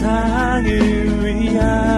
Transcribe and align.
세상을 0.00 1.26
위한 1.26 1.89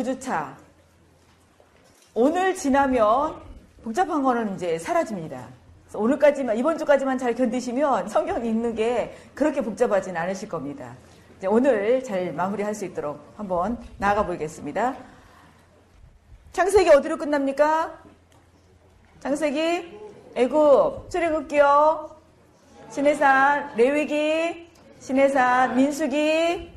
9주차. 0.00 0.54
오늘 2.14 2.54
지나면 2.54 3.36
복잡한 3.82 4.22
거는 4.22 4.54
이제 4.54 4.78
사라집니다. 4.78 5.48
오늘까지만, 5.94 6.56
이번 6.56 6.78
주까지만 6.78 7.18
잘 7.18 7.34
견디시면 7.34 8.08
성경 8.08 8.44
읽는 8.44 8.74
게 8.74 9.16
그렇게 9.34 9.60
복잡하진 9.60 10.16
않으실 10.16 10.48
겁니다. 10.48 10.94
오늘 11.48 12.02
잘 12.04 12.32
마무리할 12.32 12.74
수 12.74 12.84
있도록 12.84 13.20
한번 13.36 13.78
나아가 13.98 14.24
보겠습니다. 14.24 14.94
창세기 16.52 16.90
어디로 16.90 17.16
끝납니까? 17.16 17.98
창세기, 19.20 19.98
애굽, 20.34 21.10
출애굽기요, 21.10 22.16
신해산, 22.90 23.76
레위기, 23.76 24.68
신해산, 25.00 25.76
민수기, 25.76 26.70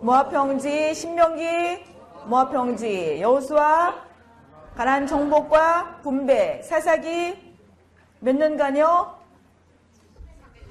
모압평지, 0.00 0.94
신명기, 0.94 1.93
모압평지, 2.26 3.20
여호수아, 3.20 3.94
가난 4.76 5.06
정복과 5.06 6.00
분배, 6.02 6.60
사사기 6.62 7.54
몇 8.20 8.34
년간요? 8.36 9.14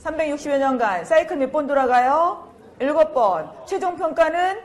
360여 0.03 0.57
년간 0.57 1.05
사이클 1.05 1.37
몇 1.37 1.51
번 1.51 1.67
돌아가요? 1.67 2.51
7번. 2.79 3.65
최종 3.65 3.95
평가는 3.95 4.59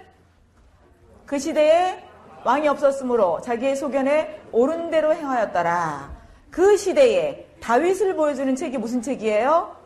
그 1.26 1.38
시대에 1.38 2.02
왕이 2.44 2.66
없었으므로 2.68 3.40
자기의 3.42 3.76
소견에 3.76 4.40
옳은 4.50 4.90
대로 4.90 5.14
행하였더라. 5.14 6.10
그 6.50 6.76
시대에 6.76 7.46
다윗을 7.60 8.16
보여주는 8.16 8.56
책이 8.56 8.78
무슨 8.78 9.02
책이에요? 9.02 9.76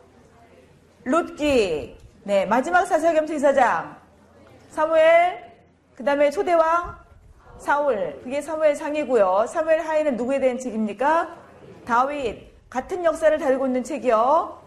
룻기. 1.03 1.97
네, 2.23 2.45
마지막 2.45 2.85
사사겸 2.85 3.27
제사장. 3.27 3.97
사무엘, 4.71 5.52
그 5.95 6.03
다음에 6.03 6.31
초대왕, 6.31 6.95
사울. 7.59 8.19
그게 8.23 8.41
사무엘 8.41 8.75
상이고요. 8.75 9.45
사무엘 9.47 9.81
하에는 9.81 10.17
누구에 10.17 10.39
대한 10.39 10.57
책입니까? 10.57 11.29
다윗. 11.85 12.51
같은 12.69 13.05
역사를 13.05 13.37
다루고 13.37 13.67
있는 13.67 13.83
책이요. 13.83 14.59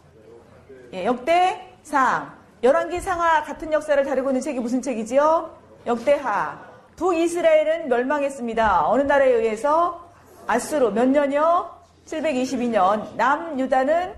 예, 0.92 1.04
역대상. 1.04 2.32
열왕기 2.62 3.00
상하 3.00 3.42
같은 3.42 3.72
역사를 3.72 4.02
다루고 4.02 4.30
있는 4.30 4.40
책이 4.40 4.60
무슨 4.60 4.80
책이지요? 4.80 5.50
역대하. 5.86 6.58
두 6.94 7.12
이스라엘은 7.12 7.88
멸망했습니다. 7.88 8.88
어느 8.88 9.02
나라에 9.02 9.30
의해서? 9.30 10.08
아수르. 10.46 10.90
몇 10.90 11.08
년이요? 11.08 11.70
722년. 12.06 13.14
남유다는 13.16 14.14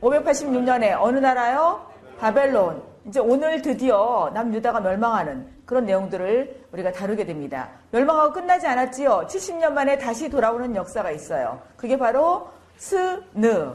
586년에 0.00 0.96
어느 0.98 1.18
나라요? 1.18 1.86
바벨론. 2.18 2.82
이제 3.06 3.20
오늘 3.20 3.62
드디어 3.62 4.30
남유다가 4.34 4.80
멸망하는 4.80 5.57
그런 5.68 5.84
내용들을 5.84 6.64
우리가 6.72 6.92
다루게 6.92 7.26
됩니다. 7.26 7.68
멸망하고 7.90 8.32
끝나지 8.32 8.66
않았지요. 8.66 9.26
70년 9.28 9.72
만에 9.72 9.98
다시 9.98 10.30
돌아오는 10.30 10.74
역사가 10.74 11.10
있어요. 11.10 11.60
그게 11.76 11.98
바로 11.98 12.48
스느. 12.78 13.74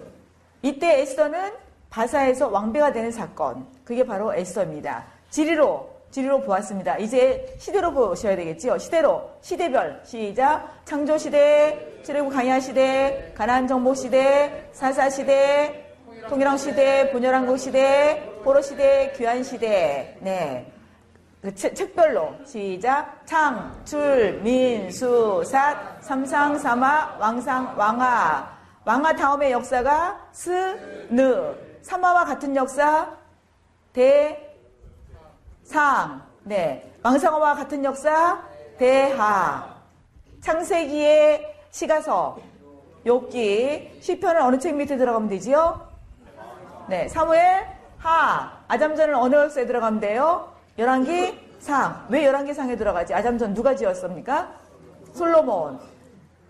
이때 0.64 1.02
에스더는 1.02 1.52
바사에서 1.92 2.48
왕비가 2.48 2.94
되는 2.94 3.12
사건. 3.12 3.68
그게 3.86 4.04
바로 4.04 4.34
에스더입니다. 4.34 5.06
지리로 5.30 5.88
지리로 6.09 6.42
보았습니다. 6.42 6.98
이제 6.98 7.56
시대로 7.59 7.94
보셔야 7.94 8.36
되겠지요. 8.38 8.80
시대로 8.80 9.30
시대별 9.42 10.02
시작 10.04 10.81
창조 10.86 11.16
시대, 11.20 12.02
출애굽 12.04 12.34
강야 12.34 12.60
시대, 12.60 13.31
가나안 13.36 13.68
정복 13.68 13.98
시대, 13.98 14.68
사사 14.72 15.12
시대, 15.12 15.86
통일왕 16.28 16.58
시대, 16.58 17.12
분열왕국 17.12 17.60
시대, 17.60 18.31
포로 18.44 18.64
시대, 18.64 19.14
귀한 19.16 19.44
시대. 19.44 20.18
네. 20.22 20.72
그 21.44 21.54
책별로 21.54 22.34
시작 22.46 23.22
창, 23.26 23.70
출, 23.84 24.40
민, 24.42 24.90
수, 24.90 25.44
삿, 25.44 25.76
삼상, 26.00 26.58
사마, 26.58 27.18
왕상, 27.20 27.78
왕하. 27.78 28.50
왕하 28.86 29.14
다음의 29.14 29.52
역사가 29.52 30.30
스, 30.31 31.09
느. 31.09 31.54
사마와 31.81 32.24
같은 32.24 32.56
역사 32.56 33.09
대, 33.92 34.56
상. 35.64 36.22
네. 36.44 36.90
왕상어와 37.04 37.56
같은 37.56 37.84
역사 37.84 38.42
대하. 38.78 39.68
창세기의 40.40 41.56
시가서 41.72 42.38
욥기 43.06 44.02
시편은 44.02 44.42
어느 44.44 44.58
책 44.60 44.78
밑에 44.78 44.96
들어가면 44.96 45.28
되지요? 45.28 45.90
네, 46.88 47.10
사무엘 47.10 47.68
하. 47.98 48.64
아잠전은 48.70 49.14
어느 49.14 49.36
역사에 49.36 49.66
들어가면 49.66 50.00
돼요? 50.00 50.53
열왕기 50.78 51.39
상. 51.59 52.06
왜 52.09 52.25
열왕기 52.25 52.53
상에 52.53 52.75
들어가지? 52.75 53.13
아잠전 53.13 53.53
누가 53.53 53.75
지었습니까? 53.75 54.51
솔로몬. 55.13 55.79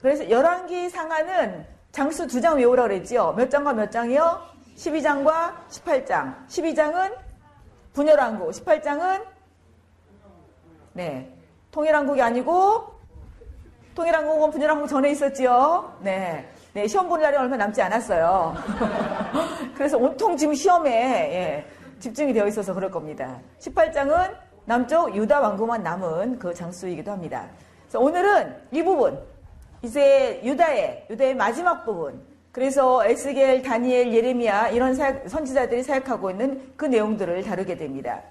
그래서 0.01 0.29
열왕기 0.29 0.89
상하는 0.89 1.65
장수 1.91 2.25
두 2.27 2.41
장 2.41 2.57
외우라 2.57 2.83
그랬지요. 2.83 3.33
몇 3.37 3.49
장과 3.49 3.73
몇 3.73 3.91
장이요? 3.91 4.41
12장과 4.77 5.53
18장. 5.69 6.47
12장은 6.47 7.13
분열왕국, 7.93 8.49
18장은 8.51 9.23
네. 10.93 11.31
통일왕국이 11.71 12.21
아니고 12.21 12.91
통일왕국은 13.95 14.49
분열왕국 14.51 14.87
전에 14.89 15.11
있었지요. 15.11 15.97
네. 16.01 16.49
네, 16.73 16.87
시험 16.87 17.07
볼 17.07 17.21
날이 17.21 17.37
얼마 17.37 17.55
남지 17.55 17.79
않았어요. 17.83 18.55
그래서 19.75 19.97
온통 19.97 20.35
지금 20.35 20.55
시험에 20.55 20.91
예, 20.91 21.65
집중이 21.99 22.33
되어 22.33 22.47
있어서 22.47 22.73
그럴 22.73 22.91
겁니다. 22.91 23.39
18장은 23.59 24.35
남쪽 24.65 25.15
유다 25.15 25.39
왕국만 25.39 25.83
남은 25.83 26.39
그 26.39 26.53
장수이기도 26.53 27.11
합니다. 27.11 27.47
그래서 27.83 27.99
오늘은 27.99 28.55
이 28.71 28.83
부분, 28.83 29.19
이제 29.81 30.41
유다의, 30.43 31.07
유다의 31.09 31.35
마지막 31.35 31.83
부분, 31.83 32.21
그래서 32.51 33.03
에스겔, 33.05 33.63
다니엘, 33.63 34.13
예레미야 34.13 34.69
이런 34.69 34.95
사역, 34.95 35.27
선지자들이 35.27 35.83
사역하고 35.83 36.31
있는 36.31 36.73
그 36.77 36.85
내용들을 36.85 37.43
다루게 37.43 37.77
됩니다. 37.77 38.21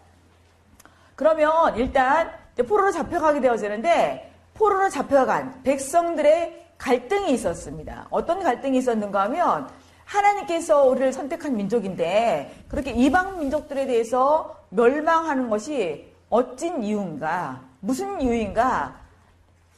그러면 1.16 1.76
일단 1.76 2.30
포로로 2.68 2.90
잡혀가게 2.92 3.40
되어지는데 3.40 4.32
포로로 4.54 4.88
잡혀간 4.88 5.62
백성들의 5.62 6.66
갈등이 6.78 7.32
있었습니다. 7.32 8.06
어떤 8.10 8.42
갈등이 8.42 8.78
있었는가 8.78 9.22
하면 9.22 9.68
하나님께서 10.04 10.84
우리를 10.84 11.12
선택한 11.12 11.56
민족인데 11.56 12.64
그렇게 12.68 12.90
이방 12.90 13.38
민족들에 13.38 13.86
대해서 13.86 14.56
멸망하는 14.70 15.48
것이 15.48 16.12
어찐 16.30 16.82
이유인가? 16.82 17.60
무슨 17.80 18.20
이유인가? 18.20 19.00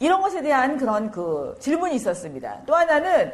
이런 0.00 0.22
것에 0.22 0.42
대한 0.42 0.76
그런 0.76 1.10
그 1.10 1.56
질문이 1.60 1.94
있었습니다. 1.97 2.60
또 2.66 2.74
하나는 2.74 3.32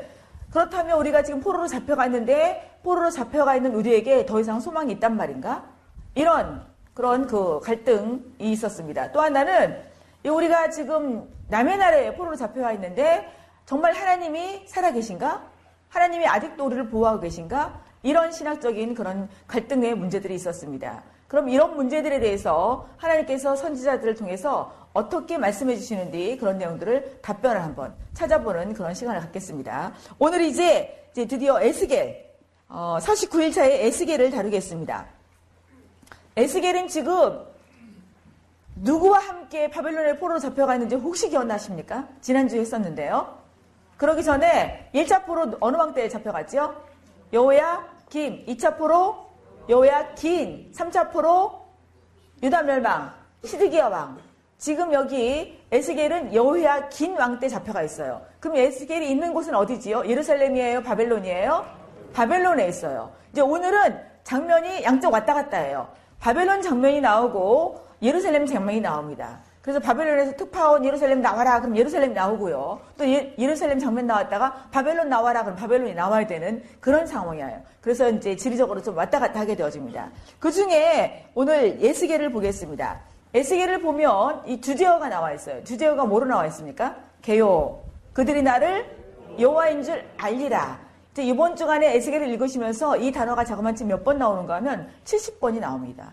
그렇다면 0.51 0.99
우리가 0.99 1.23
지금 1.23 1.41
포로로 1.41 1.67
잡혀가 1.67 2.07
있는데 2.07 2.79
포로로 2.83 3.11
잡혀가 3.11 3.57
있는 3.57 3.75
우리에게 3.75 4.27
더 4.27 4.41
이상 4.41 4.61
소망이 4.61 4.93
있단 4.95 5.17
말인가? 5.17 5.65
이런 6.15 6.65
그런 6.95 7.27
그 7.27 7.61
갈등이 7.61 8.21
있었습니다. 8.39 9.13
또 9.13 9.21
하나는 9.21 9.81
우리가 10.25 10.71
지금 10.71 11.29
남의 11.49 11.79
나라에 11.79 12.15
포로로 12.15 12.37
잡혀가 12.37 12.73
있는데 12.73 13.31
정말 13.65 13.95
하나님이 13.95 14.65
살아계신가? 14.67 15.43
하나님이 15.91 16.27
아직도 16.27 16.65
우리를 16.65 16.89
보호하고 16.89 17.21
계신가? 17.21 17.81
이런 18.03 18.33
신학적인 18.33 18.95
그런 18.95 19.29
갈등의 19.47 19.95
문제들이 19.95 20.35
있었습니다. 20.37 21.03
그럼 21.29 21.49
이런 21.49 21.77
문제들에 21.77 22.19
대해서 22.19 22.89
하나님께서 22.97 23.55
선지자들을 23.55 24.15
통해서 24.15 24.75
어떻게 24.93 25.39
말씀해 25.39 25.77
주시는지 25.77 26.37
그런 26.41 26.59
내용들을 26.59 27.21
답변을 27.23 27.63
한번 27.63 27.95
찾아보는 28.15 28.73
그런 28.75 28.95
시간을 28.95 29.21
갖겠습니다. 29.21 29.93
오늘 30.19 30.41
이제, 30.43 31.07
이제 31.13 31.27
드디어 31.27 31.61
에스겔, 31.61 32.31
어, 32.69 32.99
49일차의 33.01 33.71
에스겔을 33.71 34.31
다루겠습니다. 34.31 35.07
에스겔은 36.37 36.89
지금 36.89 37.45
누구와 38.77 39.19
함께 39.19 39.69
바벨론의 39.71 40.19
포로로 40.19 40.41
잡혀가 40.41 40.75
있는지 40.75 40.95
혹시 40.95 41.29
기억나십니까? 41.29 42.09
지난주에 42.21 42.61
했었는데요. 42.61 43.40
그러기 44.01 44.25
전에 44.25 44.89
1차 44.95 45.27
포로 45.27 45.53
어느 45.61 45.77
왕 45.77 45.93
때 45.93 46.09
잡혀갔죠? 46.09 46.75
여호야 47.35 47.85
김. 48.09 48.47
2차 48.47 48.79
포로 48.79 49.27
여호야 49.69 50.15
긴. 50.15 50.73
3차 50.75 51.13
포로 51.13 51.61
유다 52.43 52.63
멸망. 52.63 53.13
시드기야 53.45 53.89
왕. 53.89 54.17
지금 54.57 54.91
여기 54.95 55.61
에스겔은 55.71 56.35
여호야 56.35 56.89
긴 56.89 57.15
왕 57.19 57.39
때 57.39 57.47
잡혀가 57.51 57.83
있어요. 57.83 58.23
그럼 58.41 58.57
에스겔이 58.57 59.07
있는 59.11 59.35
곳은 59.35 59.55
어디지요? 59.55 60.07
예루살렘이에요? 60.07 60.83
바벨론이에요? 60.83 61.67
바벨론에 62.15 62.69
있어요. 62.69 63.13
이제 63.33 63.43
오늘은 63.43 64.01
장면이 64.25 64.83
양쪽 64.83 65.13
왔다 65.13 65.35
갔다 65.35 65.59
해요. 65.59 65.87
바벨론 66.19 66.63
장면이 66.63 67.03
나오고 67.03 67.85
예루살렘 68.01 68.47
장면이 68.47 68.81
나옵니다. 68.81 69.41
그래서 69.63 69.79
바벨론에서 69.79 70.37
특파원 70.37 70.85
예루살렘 70.87 71.21
나와라 71.21 71.61
그럼 71.61 71.77
예루살렘 71.77 72.15
나오고요. 72.15 72.81
또 72.97 73.07
예, 73.07 73.35
루살렘 73.37 73.79
장면 73.79 74.07
나왔다가 74.07 74.69
바벨론 74.71 75.09
나와라 75.11 75.43
그럼 75.43 75.57
바벨론이 75.57 75.95
나와야 75.95 76.27
되는 76.27 76.63
그런 76.81 77.07
상황이에요. 77.07 77.61
그래서 77.83 78.09
이제 78.11 78.37
지리적으로 78.37 78.83
좀 78.83 78.97
왔다 78.97 79.19
갔다 79.19 79.41
하게 79.41 79.55
되어집니다. 79.57 80.11
그 80.39 80.51
중에 80.51 81.27
오늘 81.35 81.81
예스겔을 81.81 82.31
보겠습니다. 82.31 83.01
에스겔을 83.35 83.83
보면 83.83 84.43
이 84.47 84.61
주제어가 84.61 85.09
나와 85.09 85.33
있어요. 85.33 85.63
주제어가 85.63 86.05
뭐로 86.07 86.27
나와 86.27 86.47
있습니까? 86.47 86.97
개요. 87.23 87.81
그들이 88.15 88.43
나를 88.43 88.87
여호와인 89.39 89.83
줄 89.83 90.05
알리라. 90.17 90.81
이번 91.19 91.55
주간에 91.55 91.97
에스겔을 91.97 92.29
읽으시면서 92.29 92.97
이 92.97 93.13
단어가 93.13 93.45
자그마치 93.45 93.85
몇 93.85 94.05
번 94.05 94.17
나오는가 94.19 94.55
하면 94.57 94.89
70번이 95.05 95.61
나옵니다. 95.61 96.11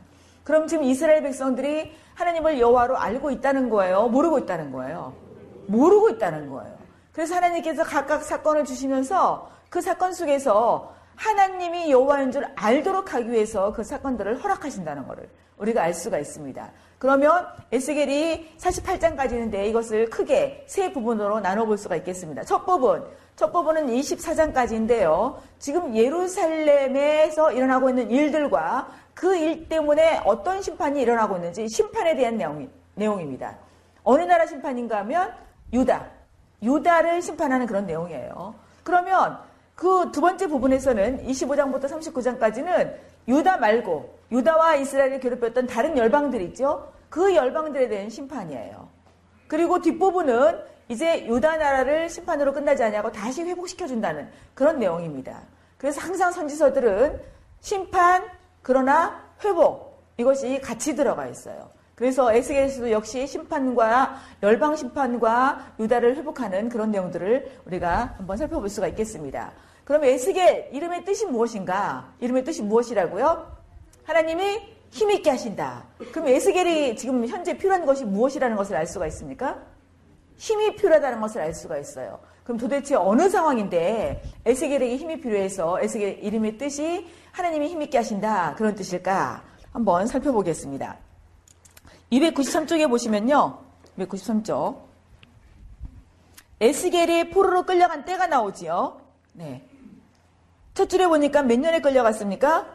그럼 0.48 0.66
지금 0.66 0.86
이스라엘 0.86 1.22
백성들이 1.24 1.92
하나님을 2.16 2.58
여호와로 2.58 2.98
알고 2.98 3.32
있다는 3.32 3.70
거예요? 3.70 4.08
모르고 4.08 4.40
있다는 4.40 4.72
거예요? 4.72 5.14
모르고 5.66 6.12
있다는 6.12 6.50
거예요. 6.50 6.74
그래서 7.12 7.36
하나님께서 7.36 7.84
각각 7.84 8.24
사건을 8.24 8.64
주시면서 8.64 9.52
그 9.70 9.82
사건 9.82 10.14
속에서 10.14 10.96
하나님이 11.18 11.92
여호와인 11.92 12.32
줄 12.32 12.48
알도록 12.56 13.14
하기 13.14 13.30
위해서 13.30 13.74
그 13.74 13.84
사건들을 13.84 14.42
허락하신다는 14.42 15.06
것을 15.06 15.28
우리가 15.58 15.84
알 15.84 15.94
수가 15.94 16.18
있습니다. 16.18 16.72
그러면 16.98 17.46
에스겔이 17.74 18.56
48장까지는데 18.58 19.66
이것을 19.66 20.10
크게 20.10 20.64
세 20.66 20.94
부분으로 20.94 21.42
나눠볼 21.42 21.78
수가 21.78 21.98
있겠습니다. 21.98 22.46
첫 22.46 22.66
부분, 22.66 23.04
첫 23.36 23.52
부분은 23.52 23.88
24장까지인데요. 23.88 25.36
지금 25.60 25.94
예루살렘에서 25.94 27.52
일어나고 27.52 27.90
있는 27.90 28.10
일들과 28.10 28.88
그 29.18 29.36
일 29.36 29.68
때문에 29.68 30.22
어떤 30.26 30.62
심판이 30.62 31.02
일어나고 31.02 31.38
있는지 31.38 31.68
심판에 31.68 32.16
대한 32.16 32.38
내용, 32.38 32.70
내용입니다. 32.94 33.58
어느 34.04 34.22
나라 34.22 34.46
심판인가 34.46 35.00
하면 35.00 35.34
유다. 35.74 36.06
유다를 36.62 37.22
심판하는 37.22 37.66
그런 37.66 37.88
내용이에요. 37.88 38.54
그러면 38.84 39.40
그 39.76 40.12
두 40.12 40.22
번째 40.22 40.48
부분에서는 40.48 41.26
25장부터 41.26 41.86
39장까지는 41.86 42.94
유다 43.28 43.58
말고 43.58 44.18
유다와 44.32 44.76
이스라엘을 44.76 45.20
괴롭혔던 45.20 45.66
다른 45.66 45.98
열방들 45.98 46.40
있죠? 46.44 46.92
그 47.10 47.34
열방들에 47.36 47.88
대한 47.88 48.10
심판이에요. 48.10 48.88
그리고 49.48 49.82
뒷부분은 49.82 50.60
이제 50.90 51.26
유다 51.26 51.58
나라를 51.58 52.08
심판으로 52.10 52.54
끝나지 52.54 52.84
않냐고 52.84 53.12
다시 53.12 53.42
회복시켜준다는 53.44 54.30
그런 54.54 54.78
내용입니다. 54.80 55.42
그래서 55.78 56.02
항상 56.02 56.32
선지서들은 56.32 57.20
심판, 57.62 58.24
그러나 58.68 59.24
회복, 59.46 60.04
이것이 60.18 60.60
같이 60.60 60.94
들어가 60.94 61.26
있어요. 61.26 61.70
그래서 61.96 62.34
에스겔에서도 62.34 62.92
역시 62.92 63.26
심판과 63.26 64.18
열방 64.44 64.76
심판과 64.76 65.76
유다를 65.80 66.18
회복하는 66.18 66.68
그런 66.68 66.92
내용들을 66.92 67.62
우리가 67.64 68.16
한번 68.18 68.36
살펴볼 68.36 68.68
수가 68.68 68.90
있겠습니다. 68.90 69.54
그럼 69.86 70.04
에스겔 70.04 70.72
이름의 70.74 71.06
뜻이 71.06 71.28
무엇인가? 71.28 72.12
이름의 72.20 72.44
뜻이 72.44 72.62
무엇이라고요? 72.62 73.50
하나님이 74.04 74.60
힘있게 74.90 75.30
하신다. 75.30 75.86
그럼 76.12 76.28
에스겔이 76.28 76.98
지금 76.98 77.26
현재 77.26 77.58
필요한 77.58 77.86
것이 77.86 78.04
무엇이라는 78.04 78.58
것을 78.58 78.76
알 78.76 78.86
수가 78.86 79.08
있습니까? 79.08 79.62
힘이 80.36 80.76
필요하다는 80.76 81.22
것을 81.22 81.40
알 81.40 81.54
수가 81.54 81.78
있어요. 81.78 82.20
그럼 82.48 82.58
도대체 82.58 82.96
어느 82.96 83.28
상황인데 83.28 84.24
에스겔에게 84.46 84.96
힘이 84.96 85.20
필요해서 85.20 85.82
에스겔 85.82 86.20
이름의 86.24 86.58
뜻이 86.58 87.06
하나님이 87.34 87.68
힘있게 87.68 87.98
하신다. 87.98 88.56
그런 88.56 88.74
뜻일까? 88.74 89.44
한번 89.74 90.08
살펴보겠습니다. 90.08 90.96
293쪽에 92.10 92.88
보시면요. 92.88 93.60
293쪽. 94.00 94.78
에스겔이 96.62 97.32
포로로 97.32 97.64
끌려간 97.64 98.06
때가 98.06 98.28
나오지요. 98.28 99.02
네. 99.34 99.68
첫 100.74 100.88
줄에 100.88 101.06
보니까 101.06 101.44
몇 101.44 101.60
년에 101.60 101.82
끌려갔습니까? 101.82 102.66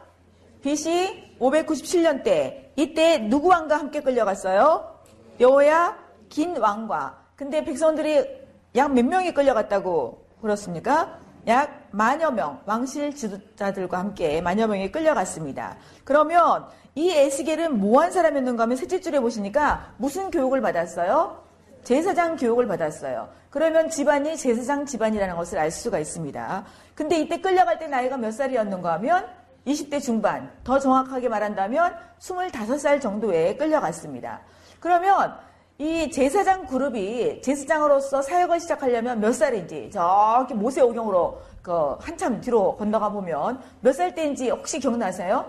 BC 0.61 1.37
597년 1.39 2.23
때. 2.23 2.71
이때 2.75 3.17
누구 3.17 3.47
왕과 3.47 3.79
함께 3.79 4.01
끌려갔어요? 4.01 4.99
여호야 5.39 5.97
긴 6.29 6.57
왕과. 6.57 7.23
근데 7.35 7.63
백성들이 7.63 8.42
약 8.75 8.91
몇 8.91 9.05
명이 9.05 9.33
끌려갔다고 9.33 10.25
그렇습니까? 10.41 11.19
약 11.47 11.87
만여 11.91 12.31
명, 12.31 12.61
왕실 12.65 13.13
지도자들과 13.13 13.99
함께 13.99 14.41
만여 14.41 14.67
명이 14.67 14.91
끌려갔습니다. 14.91 15.77
그러면 16.03 16.67
이 16.95 17.11
에스겔은 17.11 17.79
뭐한 17.79 18.11
사람이었는가 18.11 18.63
하면 18.63 18.77
셋째 18.77 18.99
줄에 19.01 19.19
보시니까 19.19 19.93
무슨 19.97 20.31
교육을 20.31 20.61
받았어요? 20.61 21.43
제사장 21.83 22.37
교육을 22.37 22.65
받았어요. 22.67 23.29
그러면 23.49 23.89
집안이 23.89 24.37
제사장 24.37 24.85
집안이라는 24.85 25.35
것을 25.35 25.59
알 25.59 25.69
수가 25.69 25.99
있습니다. 25.99 26.63
근데 26.95 27.19
이때 27.19 27.41
끌려갈 27.41 27.77
때 27.77 27.87
나이가 27.87 28.15
몇 28.17 28.31
살이었는가 28.31 28.93
하면 28.93 29.27
20대 29.67 30.01
중반, 30.01 30.49
더 30.63 30.79
정확하게 30.79 31.29
말한다면 31.29 31.95
25살 32.19 33.01
정도에 33.01 33.55
끌려갔습니다. 33.57 34.41
그러면 34.79 35.35
이 35.79 36.09
제사장 36.11 36.67
그룹이 36.67 37.41
제사장으로서 37.41 38.21
사역을 38.21 38.59
시작하려면 38.59 39.19
몇 39.19 39.33
살인지 39.33 39.89
저기 39.91 40.53
모세오경으로 40.53 41.41
그 41.63 41.95
한참 41.99 42.39
뒤로 42.41 42.75
건너가 42.75 43.09
보면 43.09 43.61
몇 43.81 43.93
살 43.93 44.13
때인지 44.13 44.49
혹시 44.49 44.79
기억나세요? 44.79 45.45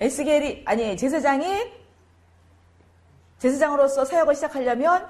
에스겔이 0.00 0.62
아니 0.64 0.96
제사장이 0.96 1.70
제사장으로서 3.38 4.04
사역을 4.04 4.34
시작하려면 4.34 5.06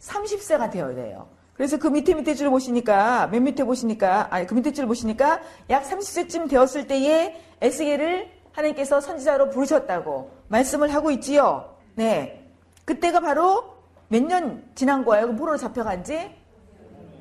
30세가 0.00 0.70
되어야 0.70 0.94
돼요. 0.94 1.28
그래서 1.54 1.78
그 1.78 1.86
밑에 1.86 2.14
밑에 2.14 2.34
줄 2.34 2.50
보시니까 2.50 3.28
맨 3.28 3.44
밑에 3.44 3.62
보시니까 3.64 4.26
아니 4.30 4.46
그 4.46 4.54
밑에 4.54 4.72
줄 4.72 4.86
보시니까 4.86 5.40
약 5.70 5.84
30세쯤 5.84 6.50
되었을 6.50 6.88
때에 6.88 7.40
에스겔을 7.60 8.28
하나님께서 8.52 9.00
선지자로 9.00 9.50
부르셨다고 9.50 10.30
말씀을 10.48 10.92
하고 10.92 11.12
있지요. 11.12 11.76
네. 11.94 12.43
그때가 12.84 13.20
바로 13.20 13.74
몇 14.08 14.22
년 14.26 14.64
지난 14.74 15.04
거예요? 15.04 15.28
그 15.28 15.36
포로로 15.36 15.56
잡혀간 15.56 16.04
지? 16.04 16.30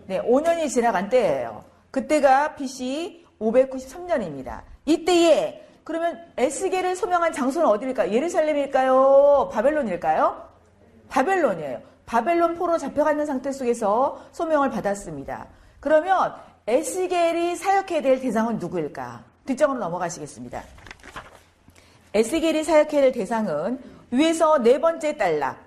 네, 0.08 0.22
5년이 0.22 0.70
지나간 0.70 1.10
때예요. 1.10 1.64
그때가 1.92 2.56
BC 2.56 3.26
593년입니다. 3.40 4.62
이때에 4.86 5.66
그러면 5.84 6.20
에스겔을 6.38 6.96
소명한 6.96 7.32
장소는 7.34 7.68
어디일까요? 7.68 8.12
예루살렘일까요? 8.12 9.50
바벨론일까요? 9.52 10.50
바벨론이에요. 11.10 11.82
바벨론 12.06 12.56
포로 12.56 12.78
잡혀가는 12.78 13.26
상태 13.26 13.52
속에서 13.52 14.22
소명을 14.32 14.70
받았습니다. 14.70 15.48
그러면 15.80 16.34
에스겔이 16.68 17.56
사역해야 17.56 18.02
될 18.02 18.20
대상은 18.22 18.58
누구일까? 18.60 19.24
뒷장으로 19.46 19.80
넘어가시겠습니다. 19.80 20.64
에스겔이 22.14 22.64
사역해야 22.64 23.02
될 23.02 23.12
대상은 23.12 23.80
위에서 24.14 24.60
네 24.60 24.80
번째 24.80 25.18
단락. 25.18 25.58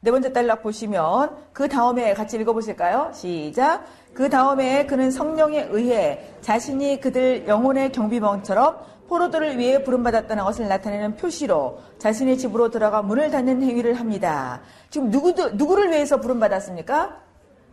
네 0.00 0.12
번째 0.12 0.32
단락 0.32 0.62
보시면 0.62 1.36
그 1.52 1.68
다음에 1.68 2.14
같이 2.14 2.36
읽어보실까요? 2.36 3.10
시작. 3.12 3.84
그 4.14 4.30
다음에 4.30 4.86
그는 4.86 5.10
성령에 5.10 5.66
의해 5.70 6.30
자신이 6.42 7.00
그들 7.00 7.48
영혼의 7.48 7.90
경비병처럼 7.90 8.78
포로들을 9.08 9.58
위해 9.58 9.82
부름받았다는 9.82 10.44
것을 10.44 10.68
나타내는 10.68 11.16
표시로 11.16 11.80
자신의 11.98 12.38
집으로 12.38 12.70
들어가 12.70 13.02
문을 13.02 13.32
닫는 13.32 13.60
행위를 13.62 13.94
합니다. 13.94 14.60
지금 14.90 15.10
누구, 15.10 15.32
누구를 15.32 15.90
위해서 15.90 16.20
부름받았습니까? 16.20 17.20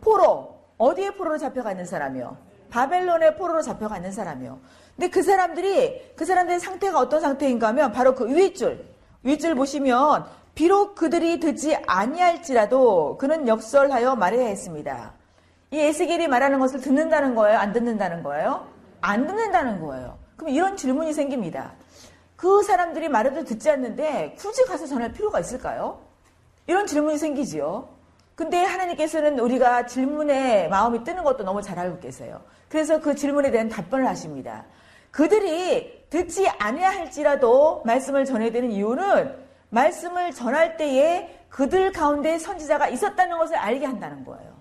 포로. 0.00 0.54
어디에 0.76 1.12
포로로 1.12 1.38
잡혀가는 1.38 1.84
사람이요? 1.84 2.36
바벨론의 2.68 3.36
포로로 3.36 3.62
잡혀가는 3.62 4.10
사람이요. 4.10 4.58
근데 4.96 5.08
그 5.08 5.22
사람들이, 5.22 6.14
그 6.16 6.24
사람들의 6.24 6.58
상태가 6.58 6.98
어떤 6.98 7.20
상태인가 7.20 7.68
하면 7.68 7.92
바로 7.92 8.16
그 8.16 8.26
윗줄, 8.26 8.93
윗줄 9.24 9.54
보시면 9.54 10.26
비록 10.54 10.94
그들이 10.94 11.40
듣지 11.40 11.76
아니할지라도 11.86 13.16
그는 13.18 13.48
역설하여 13.48 14.14
말해야 14.16 14.46
했습니다. 14.46 15.12
이 15.72 15.78
에스겔이 15.78 16.28
말하는 16.28 16.60
것을 16.60 16.80
듣는다는 16.80 17.34
거예요? 17.34 17.58
안 17.58 17.72
듣는다는 17.72 18.22
거예요? 18.22 18.68
안 19.00 19.26
듣는다는 19.26 19.80
거예요. 19.80 20.16
그럼 20.36 20.54
이런 20.54 20.76
질문이 20.76 21.12
생깁니다. 21.12 21.72
그 22.36 22.62
사람들이 22.62 23.08
말해도 23.08 23.44
듣지 23.44 23.70
않는데 23.70 24.36
굳이 24.38 24.64
가서 24.64 24.86
전할 24.86 25.12
필요가 25.12 25.40
있을까요? 25.40 26.00
이런 26.66 26.86
질문이 26.86 27.18
생기지요. 27.18 27.88
근데 28.34 28.62
하나님께서는 28.62 29.38
우리가 29.38 29.86
질문에 29.86 30.68
마음이 30.68 31.04
뜨는 31.04 31.24
것도 31.24 31.44
너무 31.44 31.62
잘 31.62 31.78
알고 31.78 32.00
계세요. 32.00 32.40
그래서 32.68 33.00
그 33.00 33.14
질문에 33.14 33.50
대한 33.50 33.68
답변을 33.68 34.06
하십니다. 34.08 34.64
그들이 35.10 35.93
듣지 36.10 36.48
않아야 36.48 36.90
할지라도 36.90 37.82
말씀을 37.84 38.24
전해야 38.24 38.52
되는 38.52 38.70
이유는 38.70 39.44
말씀을 39.70 40.32
전할 40.32 40.76
때에 40.76 41.44
그들 41.48 41.92
가운데 41.92 42.38
선지자가 42.38 42.88
있었다는 42.88 43.38
것을 43.38 43.56
알게 43.56 43.86
한다는 43.86 44.24
거예요. 44.24 44.54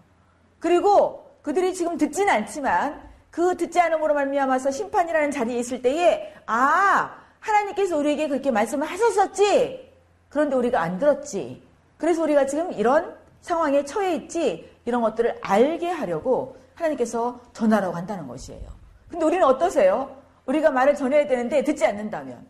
그리고 0.59 1.37
그들이 1.41 1.73
지금 1.73 1.97
듣지는 1.97 2.33
않지만 2.33 3.01
그 3.29 3.57
듣지 3.57 3.79
않음으로 3.79 4.13
말미암아서 4.13 4.71
심판이라는 4.71 5.31
자리에 5.31 5.57
있을 5.57 5.81
때에 5.81 6.33
아 6.45 7.15
하나님께서 7.39 7.97
우리에게 7.97 8.27
그렇게 8.27 8.51
말씀을 8.51 8.87
하셨었지 8.87 9.91
그런데 10.29 10.55
우리가 10.55 10.81
안 10.81 10.99
들었지 10.99 11.61
그래서 11.97 12.23
우리가 12.23 12.45
지금 12.45 12.71
이런 12.73 13.15
상황에 13.41 13.83
처해 13.85 14.15
있지 14.15 14.69
이런 14.85 15.01
것들을 15.01 15.39
알게 15.41 15.89
하려고 15.89 16.57
하나님께서 16.75 17.39
전하라고 17.53 17.95
한다는 17.95 18.27
것이에요. 18.27 18.67
근데 19.09 19.25
우리는 19.25 19.45
어떠세요? 19.45 20.22
우리가 20.45 20.71
말을 20.71 20.95
전해야 20.95 21.27
되는데 21.27 21.63
듣지 21.63 21.85
않는다면 21.85 22.45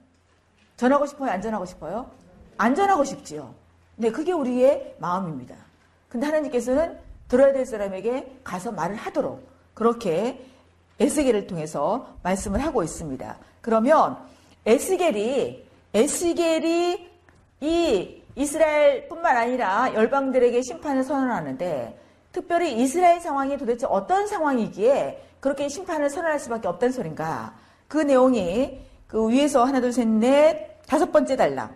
전하고 0.78 1.06
싶어요? 1.06 1.32
안 1.32 1.42
전하고 1.42 1.66
싶어요? 1.66 2.10
안 2.58 2.76
전하고 2.76 3.04
싶지요. 3.04 3.54
네, 3.96 4.12
그게 4.12 4.32
우리의 4.32 4.96
마음입니다. 5.00 5.56
근데 6.10 6.26
하나님께서는 6.26 6.98
들어야 7.28 7.54
될 7.54 7.66
사람에게 7.66 8.40
가서 8.44 8.72
말을 8.72 8.96
하도록 8.96 9.48
그렇게 9.74 10.46
에스겔을 11.00 11.48
통해서 11.48 12.16
말씀을 12.24 12.64
하고 12.64 12.84
있습니다. 12.84 13.38
그러면 13.62 14.18
에스겔이 14.66 15.68
에스겔이 15.94 17.10
이 17.62 18.24
이스라엘뿐만 18.36 19.38
아니라 19.38 19.94
열방들에게 19.94 20.62
심판을 20.62 21.04
선언하는데 21.04 22.00
특별히 22.32 22.74
이스라엘 22.82 23.20
상황이 23.20 23.58
도대체 23.58 23.86
어떤 23.88 24.28
상황이기에 24.28 25.24
그렇게 25.40 25.70
심판을 25.70 26.10
선언할 26.10 26.40
수밖에 26.40 26.68
없다는 26.68 26.92
소린가? 26.92 27.54
그 27.94 28.00
내용이 28.00 28.82
그 29.06 29.30
위에서 29.30 29.66
하나 29.66 29.80
둘 29.80 29.92
셋 29.94 30.08
넷 30.08 30.82
다섯 30.88 31.12
번째 31.12 31.36
달락 31.36 31.76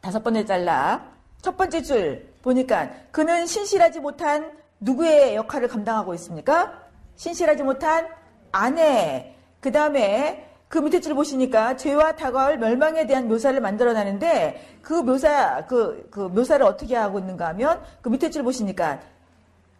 다섯 0.00 0.22
번째 0.22 0.44
달락 0.44 1.12
첫 1.42 1.56
번째 1.56 1.82
줄 1.82 2.32
보니까 2.40 2.88
그는 3.10 3.44
신실하지 3.44 3.98
못한 3.98 4.52
누구의 4.78 5.34
역할을 5.34 5.66
감당하고 5.66 6.14
있습니까? 6.14 6.72
신실하지 7.16 7.64
못한 7.64 8.06
아내. 8.52 9.34
그 9.58 9.72
다음에 9.72 10.48
그 10.68 10.78
밑에 10.78 11.00
줄 11.00 11.14
보시니까 11.14 11.76
죄와 11.76 12.12
다가올 12.12 12.58
멸망에 12.58 13.08
대한 13.08 13.26
묘사를 13.26 13.60
만들어내는데 13.60 14.78
그 14.82 14.92
묘사 15.02 15.66
그, 15.66 16.06
그 16.12 16.20
묘사를 16.20 16.64
어떻게 16.64 16.94
하고 16.94 17.18
있는가 17.18 17.48
하면 17.48 17.82
그 18.02 18.08
밑에 18.08 18.30
줄 18.30 18.44
보시니까 18.44 19.00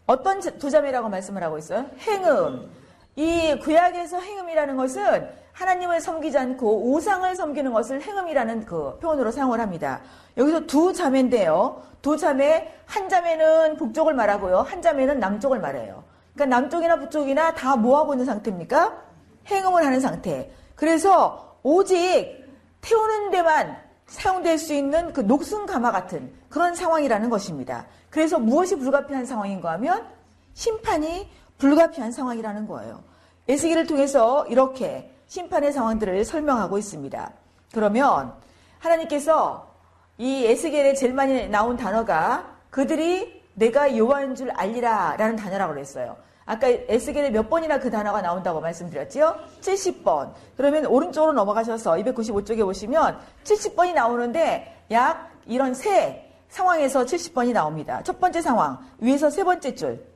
어떤 0.05 0.41
두 0.41 0.69
자매라고 0.69 1.09
말씀을 1.09 1.45
하고 1.45 1.59
있어요? 1.59 1.87
행음. 2.01 2.78
이 3.19 3.59
구약에서 3.59 4.21
행음이라는 4.21 4.77
것은 4.77 5.29
하나님을 5.53 6.01
섬기지 6.01 6.39
않고 6.39 6.93
우상을 6.93 7.35
섬기는 7.35 7.73
것을 7.73 8.01
행음이라는 8.01 8.65
그 8.65 8.97
표현으로 9.01 9.33
사용을 9.33 9.59
합니다. 9.59 10.03
여기서 10.37 10.67
두 10.67 10.93
자매인데요. 10.93 11.83
두 12.01 12.17
자매, 12.17 12.73
한 12.87 13.09
자매는 13.09 13.77
북쪽을 13.77 14.15
말하고요. 14.15 14.59
한 14.59 14.81
자매는 14.81 15.19
남쪽을 15.19 15.59
말해요. 15.59 16.05
그러니까 16.33 16.61
남쪽이나 16.61 17.01
북쪽이나 17.01 17.55
다 17.55 17.75
뭐하고 17.75 18.15
있는 18.15 18.25
상태입니까? 18.25 19.03
행음을 19.49 19.85
하는 19.85 19.99
상태. 19.99 20.53
그래서 20.77 21.57
오직 21.65 22.47
태우는 22.83 23.33
데만 23.33 23.79
사용될 24.07 24.59
수 24.59 24.75
있는 24.75 25.13
그 25.13 25.23
녹슨 25.23 25.67
가마 25.67 25.91
같은 25.91 26.33
그런 26.49 26.77
상황이라는 26.77 27.31
것입니다. 27.31 27.87
그래서 28.11 28.39
무엇이 28.39 28.77
불가피한 28.77 29.27
상황인가 29.27 29.73
하면 29.73 30.07
심판이 30.55 31.29
불가피한 31.59 32.13
상황이라는 32.13 32.67
거예요. 32.67 33.03
에스기를 33.49 33.87
통해서 33.87 34.47
이렇게 34.47 35.13
심판의 35.27 35.73
상황들을 35.73 36.25
설명하고 36.25 36.79
있습니다. 36.79 37.33
그러면 37.73 38.33
하나님께서 38.79 39.69
이 40.17 40.47
에스겔에 40.47 40.95
제일 40.95 41.13
많이 41.13 41.49
나온 41.49 41.77
단어가 41.77 42.57
그들이 42.71 43.43
내가 43.55 43.97
여호와인 43.97 44.35
줄 44.35 44.51
알리라 44.51 45.17
라는 45.17 45.37
단어라고 45.37 45.75
그랬어요. 45.75 46.17
아까 46.47 46.67
에스겔에 46.69 47.31
몇 47.31 47.51
번이나 47.51 47.79
그 47.79 47.91
단어가 47.91 48.23
나온다고 48.23 48.61
말씀드렸지요? 48.61 49.37
70번. 49.61 50.33
그러면 50.57 50.87
오른쪽으로 50.87 51.33
넘어가셔서 51.33 51.93
295쪽에 51.93 52.61
보시면 52.65 53.19
70번이 53.45 53.93
나오는데 53.93 54.85
약 54.91 55.31
이런 55.45 55.75
세 55.75 56.33
상황에서 56.49 57.05
70번이 57.05 57.53
나옵니다. 57.53 58.03
첫 58.03 58.19
번째 58.19 58.41
상황, 58.41 58.79
위에서 58.99 59.29
세 59.29 59.45
번째 59.45 59.75
줄. 59.75 60.07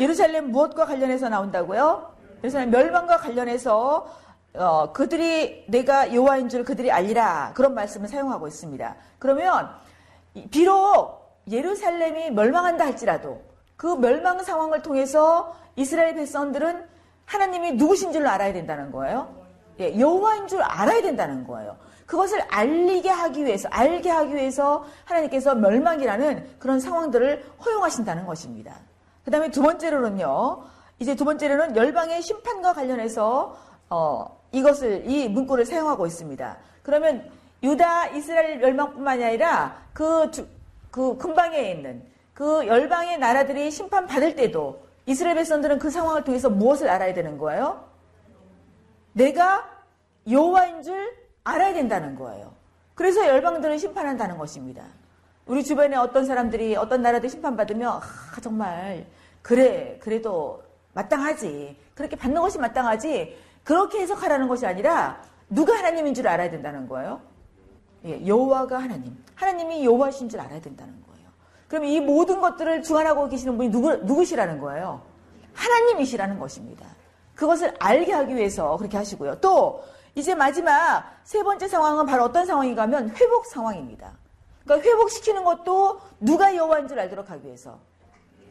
예루살렘 0.00 0.50
무엇과 0.50 0.86
관련해서 0.86 1.28
나온다고요? 1.28 2.14
예루살렘 2.42 2.70
멸망과 2.70 3.18
관련해서 3.18 4.06
어, 4.54 4.92
그들이 4.92 5.64
내가 5.68 6.14
여호와인 6.14 6.48
줄 6.48 6.64
그들이 6.64 6.90
알리라 6.92 7.52
그런 7.54 7.74
말씀을 7.74 8.08
사용하고 8.08 8.46
있습니다. 8.46 8.96
그러면 9.18 9.70
비록 10.50 11.24
예루살렘이 11.50 12.30
멸망한다 12.30 12.84
할지라도 12.84 13.42
그 13.76 13.86
멸망 13.86 14.42
상황을 14.42 14.82
통해서 14.82 15.56
이스라엘 15.76 16.14
백성들은 16.14 16.86
하나님이 17.26 17.72
누구신 17.72 18.12
줄 18.12 18.26
알아야 18.26 18.52
된다는 18.52 18.92
거예요. 18.92 19.34
예, 19.80 19.98
여호와인 19.98 20.46
줄 20.46 20.62
알아야 20.62 21.02
된다는 21.02 21.46
거예요. 21.46 21.76
그것을 22.06 22.40
알리게 22.42 23.08
하기 23.08 23.44
위해서 23.44 23.68
알게 23.70 24.10
하기 24.10 24.34
위해서 24.34 24.84
하나님께서 25.04 25.54
멸망이라는 25.54 26.58
그런 26.58 26.78
상황들을 26.78 27.44
허용하신다는 27.64 28.26
것입니다. 28.26 28.76
그 29.24 29.30
다음에 29.30 29.50
두 29.50 29.62
번째로는요. 29.62 30.62
이제 30.98 31.14
두 31.16 31.24
번째로는 31.24 31.76
열방의 31.76 32.22
심판과 32.22 32.74
관련해서 32.74 33.56
어, 33.90 34.40
이것을 34.52 35.10
이 35.10 35.28
문구를 35.28 35.64
사용하고 35.66 36.06
있습니다. 36.06 36.56
그러면 36.82 37.30
유다 37.62 38.08
이스라엘 38.08 38.58
멸망뿐만이 38.58 39.24
아니라 39.24 39.82
그, 39.92 40.30
그 40.90 41.16
근방에 41.16 41.70
있는 41.70 42.04
그 42.34 42.66
열방의 42.66 43.18
나라들이 43.18 43.70
심판 43.70 44.06
받을 44.06 44.36
때도 44.36 44.84
이스라엘 45.06 45.36
백성들은 45.36 45.78
그 45.78 45.90
상황을 45.90 46.24
통해서 46.24 46.50
무엇을 46.50 46.88
알아야 46.88 47.14
되는 47.14 47.38
거예요? 47.38 47.84
내가 49.12 49.68
여호와인 50.28 50.82
줄 50.82 51.16
알아야 51.44 51.72
된다는 51.74 52.16
거예요. 52.16 52.52
그래서 52.94 53.26
열방들을 53.26 53.78
심판한다는 53.78 54.38
것입니다. 54.38 54.84
우리 55.46 55.62
주변에 55.62 55.96
어떤 55.96 56.24
사람들이 56.24 56.76
어떤 56.76 57.02
나라들 57.02 57.28
심판받으면 57.28 57.88
아, 57.88 58.00
정말 58.42 59.06
그래 59.42 59.98
그래도 60.02 60.62
마땅하지 60.94 61.76
그렇게 61.94 62.16
받는 62.16 62.40
것이 62.40 62.58
마땅하지 62.58 63.36
그렇게 63.62 64.00
해석하라는 64.00 64.48
것이 64.48 64.66
아니라 64.66 65.20
누가 65.50 65.76
하나님인 65.76 66.14
줄 66.14 66.26
알아야 66.28 66.50
된다는 66.50 66.88
거예요. 66.88 67.20
예, 68.06 68.26
여호와가 68.26 68.78
하나님, 68.78 69.16
하나님이 69.34 69.84
여호와신 69.84 70.28
줄 70.28 70.40
알아야 70.40 70.60
된다는 70.60 70.94
거예요. 71.06 71.28
그럼 71.68 71.84
이 71.84 72.00
모든 72.00 72.40
것들을 72.40 72.82
주관하고 72.82 73.28
계시는 73.28 73.56
분이 73.56 73.70
누구 73.70 73.94
누구시라는 73.96 74.58
거예요? 74.58 75.02
하나님이시라는 75.54 76.38
것입니다. 76.38 76.86
그것을 77.34 77.74
알게 77.78 78.12
하기 78.12 78.34
위해서 78.34 78.76
그렇게 78.76 78.96
하시고요. 78.96 79.40
또 79.40 79.82
이제 80.14 80.34
마지막 80.34 81.04
세 81.24 81.42
번째 81.42 81.68
상황은 81.68 82.06
바로 82.06 82.24
어떤 82.24 82.46
상황인가 82.46 82.82
하면 82.82 83.10
회복 83.10 83.46
상황입니다. 83.46 84.12
그러니까 84.64 84.88
회복시키는 84.88 85.44
것도 85.44 86.00
누가 86.20 86.54
여호와인 86.54 86.88
줄 86.88 86.98
알도록 86.98 87.30
하기 87.30 87.46
위해서 87.46 87.78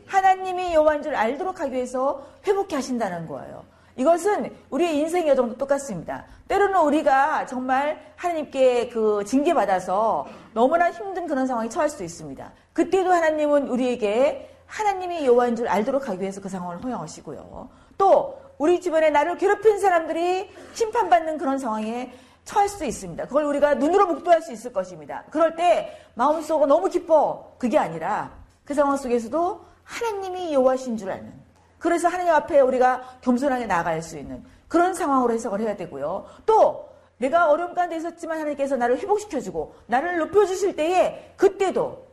하나님이 0.05 0.73
여호와인 0.73 1.01
줄 1.01 1.15
알도록 1.15 1.59
하기 1.59 1.73
위해서 1.73 2.23
회복해 2.45 2.75
하신다는 2.75 3.27
거예요. 3.27 3.63
이것은 3.95 4.55
우리의 4.69 4.97
인생 4.97 5.27
여정도 5.27 5.57
똑같습니다. 5.57 6.25
때로는 6.47 6.79
우리가 6.81 7.45
정말 7.45 7.99
하나님께 8.15 8.89
그 8.89 9.23
징계받아서 9.25 10.25
너무나 10.53 10.91
힘든 10.91 11.27
그런 11.27 11.45
상황에 11.45 11.69
처할 11.69 11.89
수 11.89 12.03
있습니다. 12.03 12.51
그때도 12.73 13.11
하나님은 13.11 13.67
우리에게 13.67 14.49
하나님이 14.65 15.25
여호와인 15.25 15.55
줄 15.55 15.67
알도록 15.67 16.09
하기 16.09 16.21
위해서 16.21 16.41
그 16.41 16.49
상황을 16.49 16.83
허용하시고요. 16.83 17.69
또 17.97 18.39
우리 18.57 18.81
주변에 18.81 19.11
나를 19.11 19.37
괴롭힌 19.37 19.79
사람들이 19.79 20.49
심판받는 20.73 21.37
그런 21.37 21.59
상황에 21.59 22.11
처할 22.45 22.67
수 22.67 22.83
있습니다. 22.85 23.25
그걸 23.25 23.45
우리가 23.45 23.75
눈으로 23.75 24.07
목도할 24.07 24.41
수 24.41 24.51
있을 24.51 24.73
것입니다. 24.73 25.23
그럴 25.31 25.55
때 25.55 25.97
마음속으로 26.15 26.67
너무 26.67 26.89
기뻐. 26.89 27.55
그게 27.57 27.77
아니라 27.77 28.31
그 28.65 28.73
상황 28.73 28.97
속에서도 28.97 29.65
하나님이 29.83 30.53
여호와신 30.53 30.97
줄 30.97 31.11
아는 31.11 31.33
그래서 31.79 32.07
하나님 32.07 32.33
앞에 32.33 32.61
우리가 32.61 33.17
겸손하게 33.21 33.65
나아갈 33.65 34.01
수 34.01 34.17
있는 34.17 34.43
그런 34.67 34.93
상황으로 34.93 35.33
해석을 35.33 35.59
해야 35.61 35.75
되고요. 35.75 36.25
또 36.45 36.89
내가 37.17 37.49
어려움 37.49 37.73
가운데 37.73 37.95
있었지만 37.97 38.39
하나님께서 38.39 38.75
나를 38.75 38.97
회복시켜주고 38.99 39.75
나를 39.87 40.17
높여주실 40.17 40.75
때에 40.75 41.33
그때도 41.37 42.07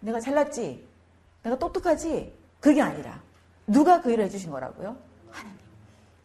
내가 0.00 0.20
잘났지 0.20 0.86
내가 1.42 1.58
똑똑하지 1.58 2.32
그게 2.60 2.82
아니라 2.82 3.20
누가 3.66 4.00
그 4.00 4.10
일을 4.10 4.24
해주신 4.24 4.50
거라고요? 4.50 4.96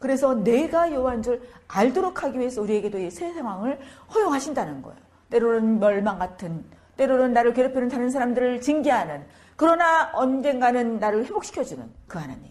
그래서 0.00 0.34
내가 0.34 0.92
여호와인 0.92 1.22
줄 1.22 1.40
알도록 1.68 2.24
하기 2.24 2.40
위해서 2.40 2.62
우리에게도 2.62 2.98
이 2.98 3.10
새 3.10 3.32
상황을 3.32 3.78
허용하신다는 4.12 4.82
거예요. 4.82 4.98
때로는 5.28 5.78
멸망 5.78 6.18
같은 6.18 6.64
때로는 6.96 7.32
나를 7.32 7.52
괴롭히는 7.52 7.88
다른 7.88 8.10
사람들을 8.10 8.60
징계하는 8.62 9.24
그러나 9.56 10.10
언젠가는 10.14 10.98
나를 10.98 11.26
회복시켜주는 11.26 11.88
그 12.08 12.18
하나님. 12.18 12.50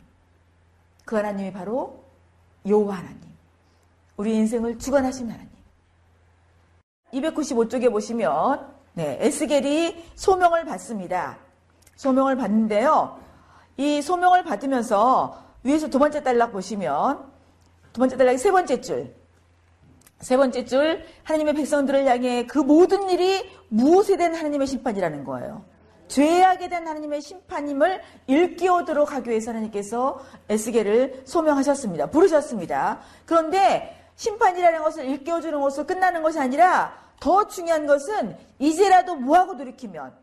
그 1.05 1.15
하나님이 1.15 1.51
바로 1.51 2.03
여호와 2.67 2.97
하나님. 2.97 3.19
우리 4.15 4.35
인생을 4.35 4.77
주관하신 4.77 5.29
하나님. 5.29 5.49
295쪽에 7.13 7.91
보시면 7.91 8.71
네, 8.93 9.17
에스겔이 9.21 10.11
소명을 10.15 10.65
받습니다. 10.65 11.37
소명을 11.95 12.35
받는데요. 12.35 13.19
이 13.77 14.01
소명을 14.01 14.43
받으면서 14.43 15.43
위에서 15.63 15.89
두 15.89 15.99
번째 15.99 16.21
단락 16.21 16.51
보시면 16.51 17.28
두 17.99 18.03
번째 18.03 18.15
단락의 18.15 18.37
세 18.37 18.49
번째 18.49 18.79
줄. 18.79 19.13
세 20.21 20.37
번째 20.37 20.63
줄 20.63 21.03
하나님의 21.23 21.53
백성들을 21.53 22.05
향해 22.05 22.45
그 22.47 22.57
모든 22.57 23.09
일이 23.09 23.43
무엇에 23.67 24.15
대한 24.15 24.35
하나님의 24.35 24.67
심판이라는 24.67 25.25
거예요. 25.25 25.65
죄악에 26.07 26.69
대한 26.69 26.87
하나님의 26.87 27.21
심판임을 27.21 28.01
일깨우도록 28.27 29.11
하기 29.11 29.29
위해서 29.29 29.51
하나님께서 29.51 30.21
에스겔을 30.47 31.23
소명하셨습니다. 31.25 32.09
부르셨습니다. 32.09 33.01
그런데 33.25 34.01
심판이라는 34.15 34.81
것을 34.81 35.03
일깨워주는 35.03 35.59
것으로 35.59 35.85
끝나는 35.85 36.23
것이 36.23 36.39
아니라 36.39 36.97
더 37.19 37.49
중요한 37.49 37.85
것은 37.85 38.37
이제라도 38.59 39.17
뭐하고 39.17 39.57
돌이키면 39.57 40.13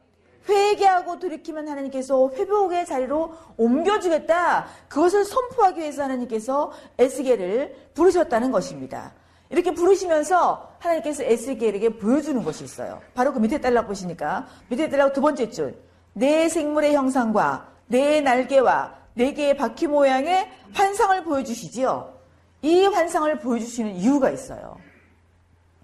회개하고 0.48 1.18
돌이키면 1.18 1.68
하나님께서 1.68 2.30
회복의 2.34 2.86
자리로 2.86 3.34
옮겨주겠다. 3.56 4.66
그것을 4.88 5.24
선포하기 5.24 5.80
위해서 5.80 6.04
하나님께서 6.04 6.72
에스겔을 6.98 7.74
부르셨다는 7.94 8.50
것입니다. 8.50 9.12
이렇게 9.50 9.72
부르시면서 9.72 10.76
하나님께서 10.78 11.22
에스겔에게 11.22 11.98
보여주는 11.98 12.42
것이 12.42 12.64
있어요. 12.64 13.00
바로 13.14 13.32
그 13.32 13.38
밑에 13.38 13.60
달락 13.60 13.86
보시니까 13.86 14.46
밑에 14.68 14.88
달락 14.88 15.12
두 15.12 15.20
번째 15.20 15.50
줄. 15.50 15.76
내 16.12 16.48
생물의 16.48 16.94
형상과 16.94 17.68
내 17.86 18.20
날개와 18.20 18.94
네 19.14 19.32
개의 19.32 19.56
바퀴 19.56 19.86
모양의 19.86 20.50
환상을 20.72 21.24
보여주시지요. 21.24 22.14
이 22.62 22.86
환상을 22.86 23.38
보여주시는 23.38 23.94
이유가 23.96 24.30
있어요. 24.30 24.76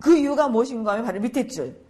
그 0.00 0.16
이유가 0.16 0.48
무엇인가 0.48 0.92
하면 0.92 1.04
바로 1.04 1.20
밑에 1.20 1.46
줄. 1.46 1.81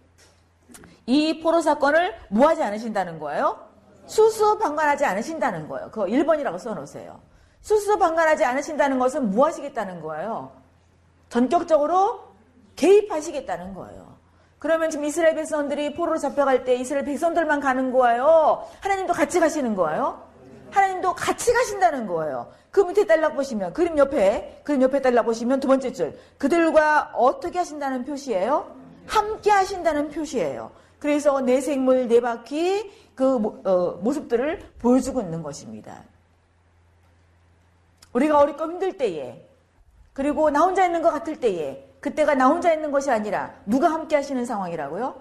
이 1.05 1.41
포로 1.41 1.61
사건을 1.61 2.15
뭐 2.29 2.47
하지 2.47 2.63
않으신다는 2.63 3.19
거예요? 3.19 3.59
수수방관하지 4.05 5.05
않으신다는 5.05 5.67
거예요. 5.67 5.89
그거 5.91 6.05
1번이라고 6.05 6.59
써놓으세요. 6.59 7.19
수수방관하지 7.61 8.43
않으신다는 8.43 8.99
것은 8.99 9.31
뭐 9.31 9.47
하시겠다는 9.47 10.01
거예요? 10.01 10.51
전격적으로 11.29 12.33
개입하시겠다는 12.75 13.73
거예요. 13.73 14.13
그러면 14.59 14.89
지금 14.89 15.05
이스라엘 15.05 15.35
백성들이 15.35 15.93
포로로 15.93 16.17
잡혀갈 16.17 16.63
때 16.63 16.75
이스라엘 16.75 17.05
백성들만 17.05 17.59
가는 17.59 17.91
거예요? 17.91 18.65
하나님도 18.81 19.13
같이 19.13 19.39
가시는 19.39 19.75
거예요? 19.75 20.23
하나님도 20.71 21.13
같이 21.15 21.53
가신다는 21.53 22.07
거예요. 22.07 22.51
그 22.71 22.81
밑에 22.81 23.05
달락 23.05 23.35
보시면 23.35 23.73
그림 23.73 23.97
옆에 23.97 24.61
그림 24.63 24.81
옆에 24.81 25.01
달락 25.01 25.23
보시면 25.25 25.59
두 25.59 25.67
번째 25.67 25.91
줄 25.91 26.17
그들과 26.37 27.11
어떻게 27.13 27.59
하신다는 27.59 28.05
표시예요? 28.05 28.75
함께 29.05 29.51
하신다는 29.51 30.09
표시예요. 30.09 30.71
그래서 31.03 31.41
내 31.41 31.59
생물 31.59 32.07
내 32.07 32.21
바퀴 32.21 32.89
그 33.13 33.35
어, 33.65 33.99
모습들을 34.01 34.61
보여주고 34.79 35.19
있는 35.19 35.43
것입니다. 35.43 36.01
우리가 38.13 38.39
어렵고 38.39 38.63
힘들 38.63 38.95
때에 38.95 39.45
그리고 40.13 40.49
나 40.49 40.61
혼자 40.61 40.85
있는 40.85 41.01
것 41.01 41.11
같을 41.11 41.41
때에 41.41 41.89
그때가 41.99 42.35
나 42.35 42.47
혼자 42.47 42.73
있는 42.73 42.89
것이 42.89 43.11
아니라 43.11 43.53
누가 43.65 43.91
함께 43.91 44.15
하시는 44.15 44.45
상황이라고요? 44.45 45.13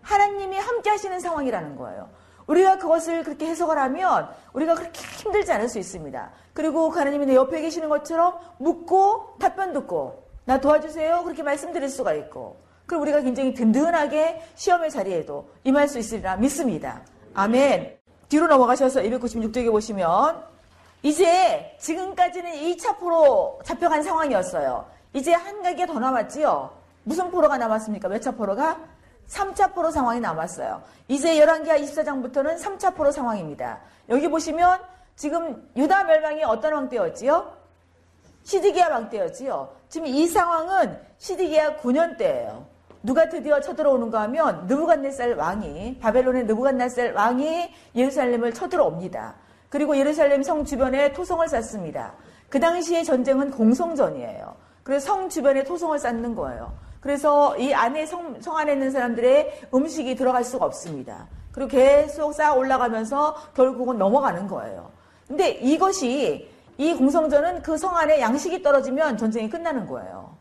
하나님이 0.00 0.58
함께 0.58 0.90
하시는 0.90 1.18
상황이라는 1.18 1.74
거예요. 1.74 2.08
우리가 2.46 2.78
그것을 2.78 3.24
그렇게 3.24 3.46
해석을 3.46 3.76
하면 3.78 4.28
우리가 4.52 4.76
그렇게 4.76 5.00
힘들지 5.00 5.50
않을 5.50 5.68
수 5.68 5.80
있습니다. 5.80 6.30
그리고 6.52 6.88
그 6.90 7.00
하나님이 7.00 7.26
내 7.26 7.34
옆에 7.34 7.62
계시는 7.62 7.88
것처럼 7.88 8.38
묻고 8.58 9.38
답변 9.40 9.72
듣고 9.72 10.22
나 10.44 10.60
도와주세요 10.60 11.24
그렇게 11.24 11.42
말씀드릴 11.42 11.88
수가 11.88 12.14
있고 12.14 12.64
그럼 12.86 13.02
우리가 13.02 13.20
굉장히 13.20 13.52
든든하게 13.52 14.42
시험의 14.54 14.90
자리에도 14.90 15.48
임할 15.64 15.88
수 15.88 15.98
있으리라 15.98 16.36
믿습니다. 16.36 17.02
아멘. 17.34 17.98
뒤로 18.28 18.46
넘어가셔서 18.46 19.00
296쪽에 19.02 19.70
보시면 19.70 20.42
이제 21.02 21.76
지금까지는 21.78 22.52
2차 22.52 22.98
포로 22.98 23.60
잡혀간 23.64 24.02
상황이었어요. 24.02 24.86
이제 25.12 25.32
한 25.32 25.62
가지가 25.62 25.86
더 25.92 25.98
남았지요. 25.98 26.70
무슨 27.04 27.30
포로가 27.30 27.56
남았습니까? 27.58 28.08
몇 28.08 28.20
차 28.20 28.32
포로가? 28.32 28.78
3차 29.28 29.74
포로 29.74 29.90
상황이 29.90 30.20
남았어요. 30.20 30.82
이제 31.08 31.36
11기하 31.36 31.80
24장부터는 31.82 32.58
3차 32.60 32.94
포로 32.94 33.10
상황입니다. 33.10 33.80
여기 34.08 34.28
보시면 34.28 34.80
지금 35.16 35.68
유다 35.76 36.04
멸망이 36.04 36.44
어떤 36.44 36.72
왕 36.72 36.88
때였지요? 36.88 37.52
시디기야 38.44 38.88
왕 38.88 39.08
때였지요. 39.10 39.68
지금 39.88 40.06
이 40.06 40.26
상황은 40.28 41.00
시디기야 41.18 41.78
9년 41.78 42.16
때예요. 42.16 42.66
누가 43.06 43.28
드디어 43.28 43.60
쳐들어오는가 43.60 44.20
하면 44.22 44.66
느부갓네살 44.66 45.34
왕이 45.34 45.98
바벨론의 46.00 46.44
느부갓네살 46.46 47.12
왕이 47.14 47.72
예루살렘을 47.94 48.52
쳐들어옵니다. 48.52 49.36
그리고 49.68 49.96
예루살렘 49.96 50.42
성 50.42 50.64
주변에 50.64 51.12
토성을 51.12 51.46
쌓습니다. 51.48 52.14
그 52.48 52.58
당시의 52.58 53.04
전쟁은 53.04 53.52
공성전이에요. 53.52 54.56
그래서 54.82 55.06
성 55.06 55.28
주변에 55.28 55.62
토성을 55.62 55.96
쌓는 55.98 56.34
거예요. 56.34 56.72
그래서 57.00 57.56
이 57.56 57.72
안에 57.72 58.06
성, 58.06 58.40
성 58.40 58.56
안에 58.56 58.72
있는 58.72 58.90
사람들의 58.90 59.68
음식이 59.72 60.16
들어갈 60.16 60.42
수가 60.42 60.66
없습니다. 60.66 61.28
그리고 61.52 61.70
계속 61.70 62.32
쌓아 62.32 62.54
올라가면서 62.54 63.36
결국은 63.54 63.98
넘어가는 63.98 64.48
거예요. 64.48 64.90
근데 65.28 65.50
이것이 65.50 66.50
이 66.76 66.94
공성전은 66.94 67.62
그 67.62 67.78
성 67.78 67.96
안에 67.96 68.20
양식이 68.20 68.62
떨어지면 68.62 69.16
전쟁이 69.16 69.48
끝나는 69.48 69.86
거예요. 69.86 70.35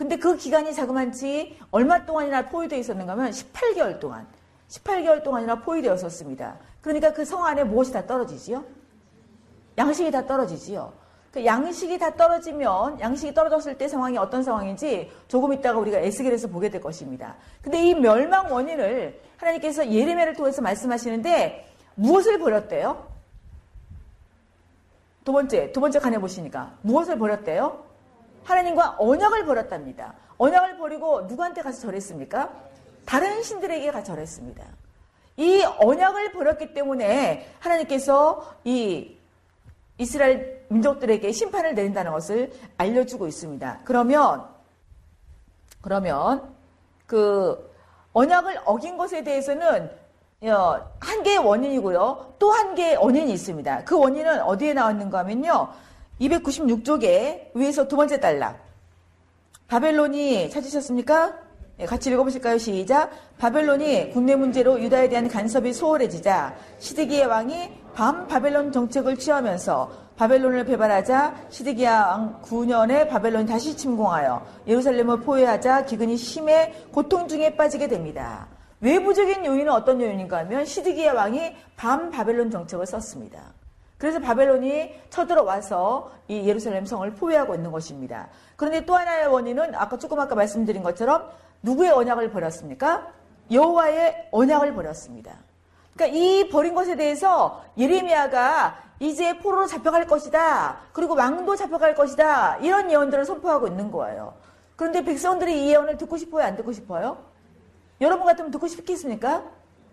근데 0.00 0.16
그 0.16 0.34
기간이 0.34 0.72
자그만치 0.72 1.58
얼마 1.70 2.06
동안이나 2.06 2.46
포위되어 2.46 2.78
있었는가 2.78 3.12
하면 3.12 3.32
18개월 3.32 4.00
동안, 4.00 4.26
18개월 4.66 5.22
동안이나 5.22 5.56
포위되었었습니다. 5.56 6.56
그러니까 6.80 7.12
그 7.12 7.22
성 7.26 7.44
안에 7.44 7.64
무엇이 7.64 7.92
다 7.92 8.06
떨어지지요? 8.06 8.64
양식이 9.76 10.10
다 10.10 10.24
떨어지지요. 10.24 10.94
그 11.30 11.44
양식이 11.44 11.98
다 11.98 12.16
떨어지면 12.16 12.98
양식이 13.00 13.34
떨어졌을 13.34 13.76
때 13.76 13.88
상황이 13.88 14.16
어떤 14.16 14.42
상황인지 14.42 15.10
조금 15.28 15.52
있다가 15.52 15.78
우리가 15.78 15.98
에스겔에서 15.98 16.48
보게 16.48 16.70
될 16.70 16.80
것입니다. 16.80 17.36
근데 17.60 17.84
이 17.84 17.94
멸망 17.94 18.50
원인을 18.50 19.20
하나님께서 19.36 19.86
예레미야를 19.86 20.32
통해서 20.34 20.62
말씀하시는데 20.62 21.66
무엇을 21.96 22.38
버렸대요? 22.38 23.06
두 25.26 25.32
번째, 25.32 25.72
두 25.72 25.80
번째 25.82 25.98
칸에 25.98 26.16
보시니까 26.16 26.78
무엇을 26.80 27.18
버렸대요? 27.18 27.89
하나님과 28.50 28.96
언약을 28.98 29.44
버렸답니다. 29.46 30.14
언약을 30.38 30.78
버리고 30.78 31.22
누구한테 31.22 31.62
가서 31.62 31.80
절했습니까? 31.80 32.50
다른 33.06 33.42
신들에게 33.42 33.90
가서 33.90 34.04
절했습니다. 34.04 34.64
이 35.36 35.62
언약을 35.78 36.32
버렸기 36.32 36.74
때문에 36.74 37.48
하나님께서 37.60 38.56
이 38.64 39.16
이스라엘 39.98 40.64
민족들에게 40.68 41.30
심판을 41.32 41.74
내린다는 41.74 42.12
것을 42.12 42.52
알려주고 42.78 43.26
있습니다. 43.26 43.80
그러면 43.84 44.46
그러면 45.82 46.54
그 47.06 47.70
언약을 48.12 48.60
어긴 48.64 48.96
것에 48.96 49.22
대해서는 49.24 49.90
어, 50.42 50.90
한 51.00 51.22
개의 51.22 51.38
원인이고요. 51.38 52.34
또 52.38 52.50
한 52.50 52.74
개의 52.74 52.96
원인이 52.96 53.30
있습니다. 53.32 53.84
그 53.84 53.98
원인은 53.98 54.40
어디에 54.42 54.72
나왔는가 54.72 55.18
하면요. 55.18 55.68
296쪽에 56.20 57.50
위에서 57.54 57.88
두 57.88 57.96
번째 57.96 58.20
달락. 58.20 58.64
바벨론이 59.68 60.50
찾으셨습니까? 60.50 61.34
네, 61.78 61.86
같이 61.86 62.10
읽어보실까요? 62.10 62.58
시작. 62.58 63.10
바벨론이 63.38 64.10
국내 64.10 64.36
문제로 64.36 64.78
유다에 64.78 65.08
대한 65.08 65.28
간섭이 65.28 65.72
소홀해지자 65.72 66.54
시드기의 66.78 67.24
왕이 67.24 67.70
밤 67.94 68.26
바벨론 68.26 68.70
정책을 68.70 69.16
취하면서 69.16 69.90
바벨론을 70.16 70.66
배발하자 70.66 71.46
시드기야 71.48 72.06
왕 72.06 72.42
9년에 72.42 73.08
바벨론이 73.08 73.46
다시 73.46 73.74
침공하여 73.74 74.44
예루살렘을 74.66 75.20
포위하자 75.20 75.86
기근이 75.86 76.18
심해 76.18 76.74
고통 76.92 77.26
중에 77.26 77.56
빠지게 77.56 77.88
됩니다. 77.88 78.46
외부적인 78.80 79.46
요인은 79.46 79.72
어떤 79.72 80.02
요인인가 80.02 80.38
하면 80.38 80.66
시드기야 80.66 81.14
왕이 81.14 81.56
밤 81.76 82.10
바벨론 82.10 82.50
정책을 82.50 82.86
썼습니다. 82.86 83.54
그래서 84.00 84.18
바벨론이 84.18 84.98
쳐들어와서 85.10 86.10
이 86.26 86.48
예루살렘 86.48 86.86
성을 86.86 87.08
포위하고 87.12 87.54
있는 87.54 87.70
것입니다. 87.70 88.28
그런데 88.56 88.86
또 88.86 88.96
하나의 88.96 89.26
원인은 89.26 89.74
아까 89.74 89.98
조금 89.98 90.18
아까 90.18 90.34
말씀드린 90.34 90.82
것처럼 90.82 91.28
누구의 91.62 91.90
언약을 91.90 92.30
버렸습니까? 92.30 93.12
여호와의 93.52 94.28
언약을 94.32 94.72
버렸습니다. 94.74 95.32
그러니까 95.92 96.18
이 96.18 96.48
버린 96.48 96.74
것에 96.74 96.96
대해서 96.96 97.62
예레미야가 97.76 98.78
이제 99.00 99.36
포로로 99.36 99.66
잡혀갈 99.66 100.06
것이다. 100.06 100.78
그리고 100.94 101.14
왕도 101.14 101.56
잡혀갈 101.56 101.94
것이다. 101.94 102.56
이런 102.62 102.90
예언들을 102.90 103.26
선포하고 103.26 103.66
있는 103.66 103.90
거예요. 103.90 104.32
그런데 104.76 105.04
백성들이 105.04 105.66
이 105.66 105.72
예언을 105.72 105.98
듣고 105.98 106.16
싶어요? 106.16 106.46
안 106.46 106.56
듣고 106.56 106.72
싶어요? 106.72 107.18
여러분 108.00 108.24
같으면 108.24 108.50
듣고 108.50 108.66
싶겠습니까? 108.66 109.44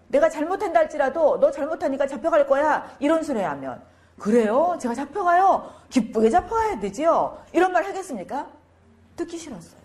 내가 0.07 0.29
잘못한다 0.29 0.79
할지라도 0.79 1.41
너 1.41 1.51
잘못하니까 1.51 2.07
잡혀갈 2.07 2.47
거야. 2.47 2.89
이런 2.99 3.21
소리 3.21 3.41
하면 3.41 3.81
그래요? 4.19 4.77
제가 4.81 4.95
잡혀가요? 4.95 5.73
기쁘게 5.89 6.29
잡혀가야 6.29 6.79
되지요? 6.79 7.43
이런 7.53 7.71
말 7.71 7.85
하겠습니까? 7.85 8.47
듣기 9.15 9.37
싫었어요. 9.37 9.81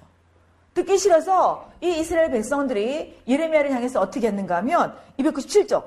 듣기 0.74 0.96
싫어서 0.96 1.70
이 1.80 1.98
이스라엘 2.00 2.30
백성들이 2.30 3.22
예레미야를 3.28 3.72
향해서 3.72 4.00
어떻게 4.00 4.28
했는가 4.28 4.56
하면 4.56 4.96
297쪽 5.18 5.84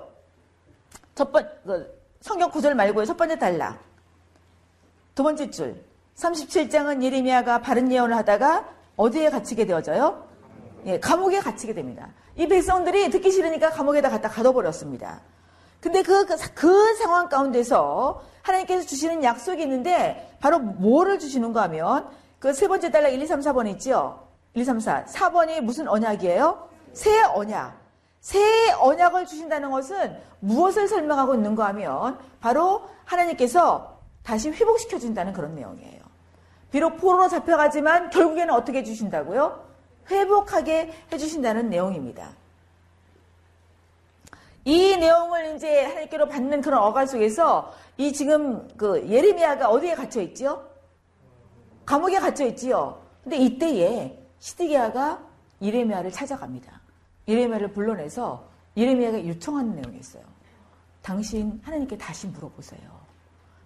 첫 1.16 1.32
번, 1.32 1.50
그 1.66 2.00
성경 2.22 2.52
구절 2.52 2.76
말고요. 2.76 3.06
첫 3.06 3.18
번째 3.18 3.40
달라. 3.40 3.80
두 5.16 5.24
번째 5.24 5.50
줄. 5.50 5.84
37장은 6.16 7.04
예레미야가 7.04 7.62
바른 7.62 7.92
예언을 7.92 8.16
하다가 8.18 8.70
어디에 8.96 9.30
갇히게 9.30 9.66
되어져요? 9.66 10.28
예, 10.86 11.00
감옥에 11.00 11.40
갇히게 11.40 11.74
됩니다. 11.74 12.10
이 12.36 12.48
백성들이 12.48 13.10
듣기 13.10 13.32
싫으니까 13.32 13.72
감옥에다 13.72 14.10
갖다 14.10 14.30
가둬버렸습니다. 14.30 15.22
근데 15.86 16.02
그, 16.02 16.26
그, 16.26 16.36
그 16.56 16.96
상황 16.96 17.30
가운데서 17.30 18.20
하나님께서 18.42 18.88
주시는 18.88 19.24
약속이 19.24 19.62
있는데 19.62 20.36
바로 20.40 20.58
뭐를 20.58 21.20
주시는가 21.20 21.62
하면 21.62 22.10
그 22.40 22.54
세 22.54 22.68
번째 22.68 22.90
달락 22.90 23.10
1, 23.10 23.22
2, 23.22 23.28
3, 23.28 23.40
4번 23.42 23.70
있죠? 23.74 24.28
1, 24.56 24.64
2, 24.64 24.66
3, 24.66 24.80
4. 24.80 25.06
4번이 25.06 25.62
무슨 25.62 25.88
언약이에요? 25.88 26.70
새 26.94 27.22
언약. 27.22 27.80
새 28.20 28.72
언약을 28.72 29.28
주신다는 29.28 29.70
것은 29.70 30.18
무엇을 30.40 30.88
설명하고 30.88 31.36
있는가 31.36 31.68
하면 31.68 32.18
바로 32.40 32.82
하나님께서 33.04 34.00
다시 34.24 34.50
회복시켜 34.50 34.98
준다는 34.98 35.34
그런 35.34 35.54
내용이에요. 35.54 36.02
비록 36.72 36.98
포로로 36.98 37.30
잡혀가지만 37.30 38.10
결국에는 38.10 38.52
어떻게 38.56 38.80
해 38.80 38.84
주신다고요? 38.84 39.64
회복하게 40.10 40.92
해 41.12 41.18
주신다는 41.20 41.70
내용입니다. 41.70 42.32
이 44.66 44.98
내용을 44.98 45.56
이제 45.56 45.86
하나님께로 45.86 46.28
받는 46.28 46.62
그런 46.62 46.82
어간 46.82 47.06
속에서 47.06 47.72
이 47.98 48.12
지금 48.12 48.68
그 48.76 49.08
예레미야가 49.08 49.70
어디에 49.70 49.94
갇혀 49.94 50.22
있지요? 50.22 50.68
감옥에 51.86 52.20
갇혀 52.20 52.46
있지요. 52.48 53.00
근데 53.24 53.38
이때에 53.38 54.20
시드기야가 54.40 55.22
예레미야를 55.62 56.12
찾아갑니다. 56.12 56.82
예레미야를 57.28 57.74
불러내서 57.74 58.48
예레미야가 58.76 59.28
요청하는 59.28 59.76
내용이 59.76 60.00
있어요. 60.00 60.24
당신 61.04 61.62
하나님께 61.64 62.00
다시 62.00 62.26
물어보세요. 62.28 62.82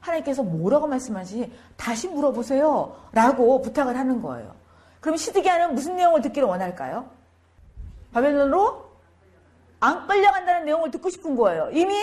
하나님께서 0.01 0.43
뭐라고 0.43 0.87
말씀하시니 0.87 1.51
다시 1.77 2.09
물어보세요. 2.09 2.95
라고 3.13 3.61
부탁을 3.61 3.97
하는 3.97 4.21
거예요. 4.21 4.53
그럼 4.99 5.15
시드기야는 5.15 5.75
무슨 5.75 5.95
내용을 5.95 6.21
듣기를 6.21 6.45
원할까요? 6.45 7.09
바벨론으로 8.11 8.88
안 9.79 10.07
끌려간다는 10.07 10.65
내용을 10.65 10.91
듣고 10.91 11.09
싶은 11.09 11.35
거예요. 11.35 11.69
이미 11.71 11.95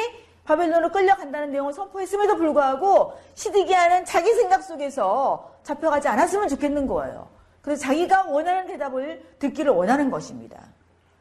바벨론으로 0.45 0.91
끌려간다는 0.91 1.51
내용을 1.51 1.73
선포했음에도 1.73 2.37
불구하고 2.37 3.19
시드기야는 3.35 4.05
자기 4.05 4.33
생각 4.33 4.63
속에서 4.63 5.53
잡혀가지 5.65 6.09
않았으면 6.09 6.49
좋겠는 6.49 6.87
거예요. 6.87 7.29
그래서 7.61 7.83
자기가 7.83 8.27
원하는 8.29 8.67
대답을 8.67 9.25
듣기를 9.41 9.73
원하는 9.73 10.11
것입니다. 10.11 10.61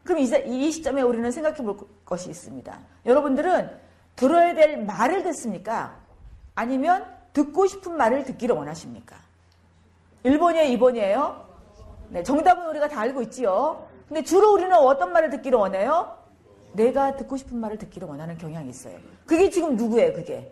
그럼 0.04 0.20
이제 0.20 0.44
이 0.46 0.72
시점에 0.72 1.02
우리는 1.02 1.30
생각해 1.32 1.58
볼 1.58 1.78
것이 2.06 2.30
있습니다. 2.30 2.80
여러분들은 3.08 3.72
들어야 4.16 4.54
될 4.54 4.78
말을 4.78 5.24
듣습니까? 5.24 5.96
아니면 6.54 7.06
듣고 7.34 7.66
싶은 7.66 7.98
말을 7.98 8.24
듣기를 8.26 8.56
원하십니까? 8.56 9.16
1번이에요, 10.24 10.80
2번이에요? 10.80 11.44
네, 12.10 12.24
정답은 12.24 12.68
우리가 12.68 12.88
다 12.88 13.02
알고 13.02 13.24
있지요. 13.24 13.88
근데 14.08 14.24
주로 14.24 14.54
우리는 14.54 14.72
어떤 14.74 15.12
말을 15.12 15.32
듣기를 15.32 15.58
원해요? 15.58 16.15
내가 16.76 17.16
듣고 17.16 17.38
싶은 17.38 17.58
말을 17.58 17.78
듣기를 17.78 18.08
원하는 18.08 18.38
경향이 18.38 18.70
있어요. 18.70 18.98
그게 19.26 19.50
지금 19.50 19.76
누구예요, 19.76 20.14
그게? 20.14 20.52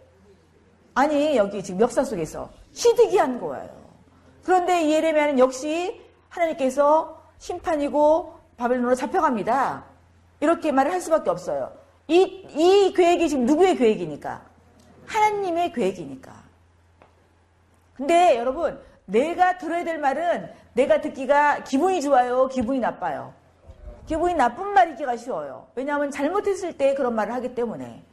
아니, 0.95 1.35
여기 1.37 1.63
지금 1.63 1.79
역사 1.81 2.03
속에서 2.03 2.49
시드기한 2.71 3.39
거예요. 3.39 3.69
그런데 4.43 4.89
예레미야는 4.89 5.39
역시 5.39 6.01
하나님께서 6.29 7.21
심판이고 7.37 8.33
바벨론으로 8.57 8.95
잡혀갑니다. 8.95 9.85
이렇게 10.39 10.71
말을 10.71 10.91
할 10.91 11.01
수밖에 11.01 11.29
없어요. 11.29 11.71
이, 12.07 12.21
이 12.21 12.93
계획이 12.93 13.29
지금 13.29 13.45
누구의 13.45 13.77
계획이니까? 13.77 14.41
하나님의 15.05 15.71
계획이니까. 15.73 16.43
근데 17.95 18.37
여러분, 18.37 18.79
내가 19.05 19.57
들어야 19.57 19.83
될 19.83 19.99
말은 19.99 20.51
내가 20.73 21.01
듣기가 21.01 21.63
기분이 21.63 22.01
좋아요, 22.01 22.47
기분이 22.47 22.79
나빠요. 22.79 23.33
기분이 24.05 24.33
나쁜 24.33 24.73
말이기가 24.73 25.15
쉬워요. 25.17 25.67
왜냐하면 25.75 26.11
잘못했을 26.11 26.77
때 26.77 26.93
그런 26.93 27.15
말을 27.15 27.33
하기 27.35 27.55
때문에. 27.55 28.03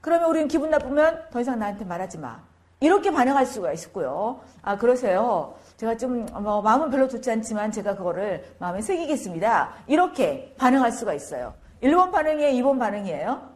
그러면 0.00 0.28
우리는 0.28 0.48
기분 0.48 0.70
나쁘면 0.70 1.30
더 1.30 1.40
이상 1.40 1.58
나한테 1.58 1.84
말하지 1.84 2.18
마. 2.18 2.42
이렇게 2.80 3.10
반응할 3.10 3.46
수가 3.46 3.72
있고요. 3.72 4.40
아, 4.62 4.76
그러세요. 4.76 5.54
제가 5.76 5.96
좀, 5.96 6.26
뭐, 6.26 6.60
마음은 6.60 6.90
별로 6.90 7.08
좋지 7.08 7.30
않지만 7.30 7.72
제가 7.72 7.96
그거를 7.96 8.44
마음에 8.58 8.82
새기겠습니다. 8.82 9.72
이렇게 9.86 10.54
반응할 10.58 10.92
수가 10.92 11.14
있어요. 11.14 11.54
1번 11.82 12.10
반응이에요? 12.10 12.62
2번 12.62 12.78
반응이에요? 12.78 13.54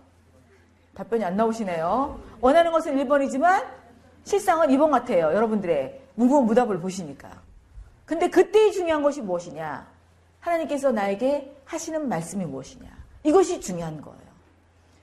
답변이 0.94 1.24
안 1.24 1.37
나오시네요. 1.37 2.18
원하는 2.40 2.72
것은 2.72 2.96
1번이지만 2.96 3.64
실상은 4.24 4.68
2번 4.68 4.90
같아요. 4.90 5.35
여러분들의 5.35 6.01
무궁무답을 6.14 6.81
보시니까. 6.81 7.31
근데 8.05 8.29
그때 8.29 8.70
중요한 8.70 9.03
것이 9.03 9.20
무엇이냐? 9.20 9.87
하나님께서 10.40 10.90
나에게 10.92 11.55
하시는 11.69 12.09
말씀이 12.09 12.45
무엇이냐? 12.47 12.89
이것이 13.25 13.61
중요한 13.61 14.01
거예요. 14.01 14.29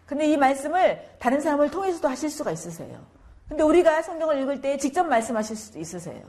근데 0.06 0.28
이 0.28 0.36
말씀을 0.36 1.00
다른 1.20 1.40
사람을 1.40 1.70
통해서도 1.70 2.08
하실 2.08 2.30
수가 2.30 2.52
있으세요. 2.52 3.06
근데 3.48 3.64
우리가 3.64 4.02
성경을 4.02 4.42
읽을 4.42 4.62
때 4.62 4.78
직접 4.78 5.04
말씀하실 5.04 5.56
수도 5.56 5.80
있으세요. 5.80 6.22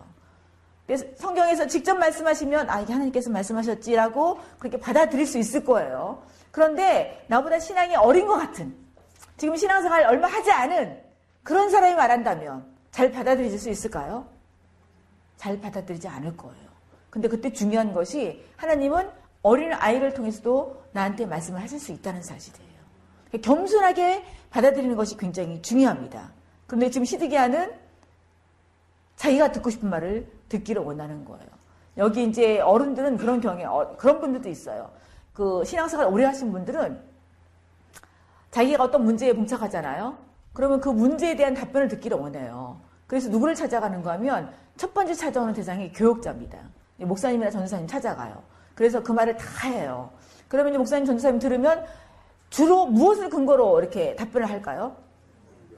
그래서 0.87 1.07
성경에서 1.17 1.67
직접 1.67 1.95
말씀하시면 1.95 2.69
아 2.69 2.81
이게 2.81 2.93
하나님께서 2.93 3.31
말씀하셨지라고 3.31 4.39
그렇게 4.59 4.79
받아들일 4.79 5.27
수 5.27 5.39
있을 5.39 5.65
거예요. 5.65 6.23
그런데 6.51 7.25
나보다 7.29 7.59
신앙이 7.59 7.97
어린 7.97 8.27
것 8.27 8.37
같은 8.37 8.77
지금 9.39 9.57
신앙생활 9.57 10.05
얼마 10.05 10.29
하지 10.29 10.51
않은 10.53 11.01
그런 11.43 11.71
사람이 11.71 11.95
말한다면 11.95 12.67
잘 12.91 13.11
받아들일 13.11 13.59
수 13.59 13.71
있을까요? 13.71 14.29
잘 15.37 15.59
받아들이지 15.61 16.09
않을 16.09 16.37
거예요. 16.37 16.67
근데 17.09 17.29
그때 17.29 17.51
중요한 17.51 17.95
것이 17.95 18.45
하나님은 18.57 19.11
어린 19.43 19.73
아이를 19.73 20.15
통해서도 20.15 20.83
나한테 20.93 21.27
말씀을 21.27 21.61
하실 21.61 21.79
수 21.79 21.93
있다는 21.93 22.23
사실이에요. 22.23 22.67
겸손하게 23.43 24.25
받아들이는 24.51 24.97
것이 24.97 25.17
굉장히 25.17 25.61
중요합니다. 25.63 26.33
그런데 26.67 26.91
지금 26.91 27.05
시드기야는 27.05 27.73
자기가 29.17 29.53
듣고 29.53 29.71
싶은 29.71 29.89
말을 29.89 30.31
듣기를 30.49 30.83
원하는 30.83 31.25
거예요. 31.25 31.47
여기 31.97 32.25
이제 32.25 32.61
어른들은 32.61 33.17
그런 33.17 33.41
경에 33.41 33.65
어, 33.65 33.97
그런 33.97 34.21
분들도 34.21 34.49
있어요. 34.49 34.91
그 35.33 35.65
신앙생활 35.65 36.07
오래 36.07 36.25
하신 36.25 36.53
분들은 36.53 37.01
자기가 38.51 38.85
어떤 38.85 39.05
문제에 39.05 39.35
봉착하잖아요. 39.35 40.17
그러면 40.53 40.81
그 40.81 40.89
문제에 40.89 41.37
대한 41.37 41.55
답변을 41.55 41.89
듣기를 41.89 42.17
원해요. 42.17 42.81
그래서 43.07 43.29
누구를 43.29 43.55
찾아가는가 43.55 44.13
하면 44.13 44.53
첫 44.77 44.93
번째 44.95 45.15
찾아오는 45.15 45.53
대상이 45.55 45.93
교육자입니다. 45.93 46.59
목사님이나 46.99 47.51
전도사님 47.51 47.87
찾아가요. 47.87 48.43
그래서 48.77 49.03
그 49.03 49.11
말을 49.11 49.37
다 49.37 49.69
해요. 49.69 50.11
그러면 50.47 50.73
이제 50.73 50.79
목사님, 50.79 51.07
전도사님 51.07 51.41
들으면 51.41 51.85
주로 52.51 52.87
무엇을 52.87 53.31
근거로 53.31 53.81
이렇게 53.81 54.15
답변을 54.15 54.49
할까요? 54.49 54.95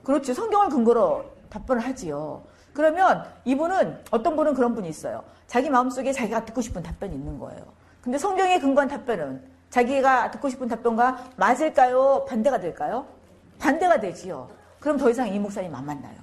그렇죠. 0.04 0.34
성경을 0.34 0.68
근거로 0.68 1.24
답변을 1.48 1.82
하지요. 1.82 2.42
그러면 2.74 3.24
이분은 3.46 4.04
어떤 4.10 4.36
분은 4.36 4.52
그런 4.54 4.74
분이 4.74 4.88
있어요. 4.88 5.24
자기 5.46 5.70
마음속에 5.70 6.12
자기가 6.12 6.44
듣고 6.44 6.60
싶은 6.60 6.82
답변이 6.82 7.14
있는 7.14 7.38
거예요. 7.38 7.64
근데 8.02 8.18
성경에 8.18 8.58
근거한 8.58 8.88
답변은 8.88 9.42
자기가 9.70 10.30
듣고 10.32 10.48
싶은 10.48 10.68
답변과 10.68 11.30
맞을까요? 11.36 12.26
반대가 12.28 12.58
될까요? 12.58 13.06
반대가 13.58 13.98
되지요. 14.00 14.48
그럼 14.80 14.96
더 14.96 15.08
이상 15.08 15.28
이 15.28 15.38
목사님 15.38 15.74
안 15.74 15.86
만나요. 15.86 16.16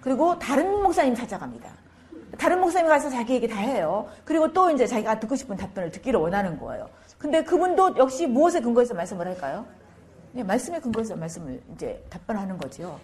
그리고 0.00 0.38
다른 0.38 0.82
목사님 0.82 1.14
찾아갑니다. 1.14 1.70
다른 2.38 2.60
목사님 2.60 2.88
가서 2.88 3.10
자기 3.10 3.34
얘기 3.34 3.48
다 3.48 3.56
해요. 3.56 4.08
그리고 4.24 4.52
또 4.52 4.70
이제 4.70 4.86
자기가 4.86 5.18
듣고 5.18 5.34
싶은 5.34 5.56
답변을 5.56 5.90
듣기를 5.90 6.20
원하는 6.20 6.58
거예요. 6.58 6.88
근데 7.18 7.42
그분도 7.42 7.96
역시 7.96 8.26
무엇에 8.26 8.60
근거해서 8.60 8.94
말씀을 8.94 9.26
할까요? 9.26 9.66
네, 10.32 10.44
말씀에 10.44 10.78
근거해서 10.78 11.16
말씀을 11.16 11.60
이제 11.74 12.02
답변하는 12.08 12.56
거지요. 12.56 13.00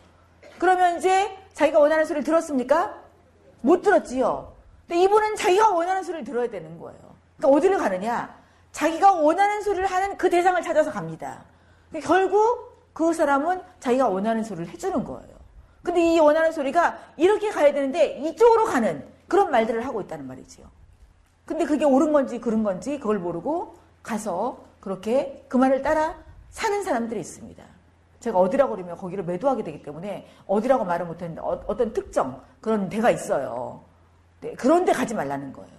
그러면 0.59 0.99
이제 0.99 1.37
자기가 1.53 1.81
원하는 1.81 2.05
소리를 2.05 2.23
들었습니까? 2.23 2.95
못 3.61 3.83
들었지요. 3.83 4.53
근데 4.87 5.03
이분은 5.03 5.35
자기가 5.35 5.71
원하는 5.71 6.05
소리를 6.05 6.25
들어야 6.25 6.49
되는 6.49 6.79
거예요. 6.79 7.01
그러니까 7.37 7.59
어디를 7.59 7.79
가느냐? 7.79 8.39
자기가 8.71 9.15
원하는 9.15 9.63
소리를 9.63 9.85
하는 9.87 10.17
그 10.17 10.31
대상을 10.31 10.63
찾아서 10.63 10.93
갑니다. 10.93 11.43
결국 12.03 12.73
그 12.93 13.13
사람은 13.13 13.61
자기가 13.81 14.09
원하는 14.09 14.45
소리를 14.45 14.69
해주는 14.73 15.03
거예요. 15.03 15.35
근데 15.83 16.01
이 16.01 16.19
원하는 16.21 16.53
소리가 16.53 16.99
이렇게 17.17 17.51
가야 17.51 17.73
되는데 17.73 18.19
이쪽으로 18.19 18.67
가는 18.67 19.14
그런 19.35 19.51
말들을 19.51 19.85
하고 19.85 20.01
있다는 20.01 20.29
말이지요. 20.29 20.65
근데 21.45 21.65
그게 21.65 21.85
옳은 21.85 22.13
건지 22.13 22.39
그른 22.39 22.63
건지 22.63 23.01
그걸 23.01 23.19
모르고 23.19 23.75
가서 24.01 24.61
그렇게 24.79 25.45
그 25.49 25.57
말을 25.57 25.83
따라 25.83 26.15
사는 26.51 26.85
사람들이 26.85 27.19
있습니다. 27.19 27.65
제가 28.21 28.39
어디라고 28.39 28.77
그러면 28.77 28.97
거기를 28.97 29.25
매도하게 29.25 29.65
되기 29.65 29.83
때문에 29.83 30.29
어디라고 30.47 30.85
말을 30.85 31.07
못했는데 31.07 31.41
어, 31.41 31.77
떤 31.77 31.93
특정 31.93 32.41
그런 32.61 32.89
데가 32.89 33.11
있어요. 33.11 33.83
네, 34.41 34.55
그런 34.55 34.85
데 34.85 34.93
가지 34.93 35.15
말라는 35.15 35.53
거예요. 35.53 35.79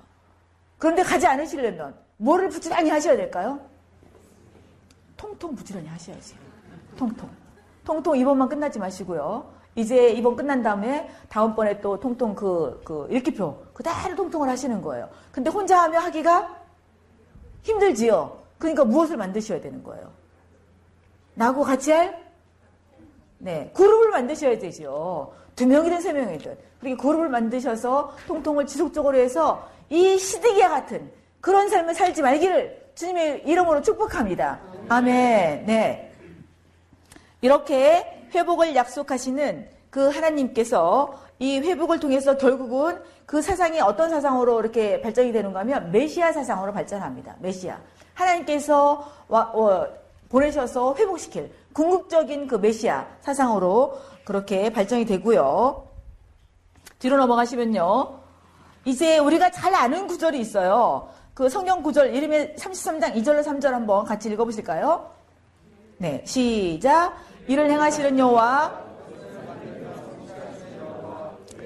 그런데 0.78 1.02
가지 1.02 1.26
않으시려면 1.26 1.96
뭐를 2.18 2.50
부지런히 2.50 2.90
하셔야 2.90 3.16
될까요? 3.16 3.62
통통 5.16 5.56
부지런히 5.56 5.88
하셔야지. 5.88 6.36
통통. 6.98 7.30
통통 7.86 8.18
이번만 8.18 8.50
끝나지 8.50 8.80
마시고요. 8.80 9.50
이제 9.76 10.10
이번 10.10 10.36
끝난 10.36 10.64
다음에 10.64 11.10
다음번에 11.30 11.82
또 11.82 12.00
통통 12.00 12.34
그, 12.34 12.82
그 12.86 13.08
일기표 13.10 13.58
그대로 13.74 14.16
통통을 14.16 14.48
하시는 14.50 14.82
거예요. 14.82 15.10
근데 15.32 15.50
혼자 15.50 15.84
하면 15.84 16.02
하기가 16.02 16.56
힘들지요. 17.62 18.40
그러니까 18.58 18.86
무엇을 18.86 19.18
만드셔야 19.18 19.60
되는 19.60 19.84
거예요. 19.84 20.10
나하고 21.34 21.64
같이 21.64 21.92
할? 21.92 22.24
네. 23.38 23.70
그룹을 23.74 24.12
만드셔야 24.12 24.58
되죠. 24.60 25.34
두 25.56 25.68
명이든 25.68 26.02
세 26.02 26.14
명이든. 26.14 26.58
그렇게 26.80 26.96
그룹을 26.96 27.28
만드셔서 27.30 28.16
통통을 28.28 28.66
지속적으로 28.66 29.18
해서 29.18 29.70
이 29.90 30.18
시드기와 30.18 30.70
같은 30.70 31.12
그런 31.42 31.70
삶을 31.70 31.94
살지 31.94 32.22
말기를 32.22 32.92
주님의 32.96 33.44
이름으로 33.46 33.82
축복합니다. 33.82 34.60
아멘. 34.88 35.66
네. 35.66 36.14
이렇게 37.42 38.15
회복을 38.36 38.76
약속하시는 38.76 39.70
그 39.90 40.10
하나님께서 40.10 41.18
이 41.40 41.60
회복을 41.60 42.00
통해서 42.00 42.38
결국은 42.38 43.02
그 43.26 43.42
사상이 43.42 43.80
어떤 43.80 44.10
사상으로 44.10 44.60
이렇게 44.60 45.02
발전이 45.02 45.32
되는가 45.32 45.62
하면 45.62 45.92
메시아 45.92 46.32
사상으로 46.34 46.74
발전합니다. 46.74 47.36
메시아. 47.40 47.80
하나님께서 48.14 49.10
와, 49.28 49.42
어, 49.54 49.88
보내셔서 50.30 50.96
회복시킬 50.98 51.52
궁극적인 51.74 52.48
그 52.48 52.56
메시아 52.56 53.06
사상으로 53.22 54.00
그렇게 54.26 54.70
발전이 54.72 55.06
되고요. 55.06 55.88
뒤로 57.00 57.18
넘어가시면요. 57.18 58.20
이제 58.86 59.18
우리가 59.18 59.52
잘 59.52 59.74
아는 59.74 60.08
구절이 60.08 60.40
있어요. 60.40 61.10
그 61.34 61.50
성경 61.50 61.82
구절 61.82 62.16
이름의 62.16 62.56
33장 62.58 63.16
2절로 63.16 63.44
3절 63.44 63.72
한번 63.72 64.06
같이 64.06 64.30
읽어보실까요? 64.30 65.10
네, 65.98 66.24
시작. 66.26 67.14
이를 67.48 67.70
행하시는 67.70 68.18
여호와 68.18 68.86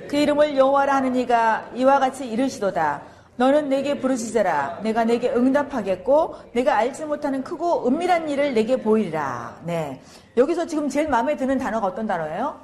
그 0.09 0.17
이름을 0.17 0.57
여호와라 0.57 0.95
하는 0.95 1.15
이가 1.15 1.69
이와 1.75 1.99
같이 1.99 2.27
이르시도다. 2.27 3.03
너는 3.35 3.69
내게 3.69 3.97
부르짖어라. 3.97 4.81
내가 4.83 5.05
내게 5.05 5.29
응답하겠고 5.29 6.35
내가 6.51 6.75
알지 6.75 7.05
못하는 7.05 7.41
크고 7.43 7.87
은밀한 7.87 8.27
일을 8.27 8.53
내게 8.53 8.75
보이리라. 8.81 9.61
네. 9.63 10.01
여기서 10.35 10.65
지금 10.65 10.89
제일 10.89 11.07
마음에 11.07 11.37
드는 11.37 11.57
단어가 11.57 11.87
어떤 11.87 12.05
단어예요? 12.05 12.59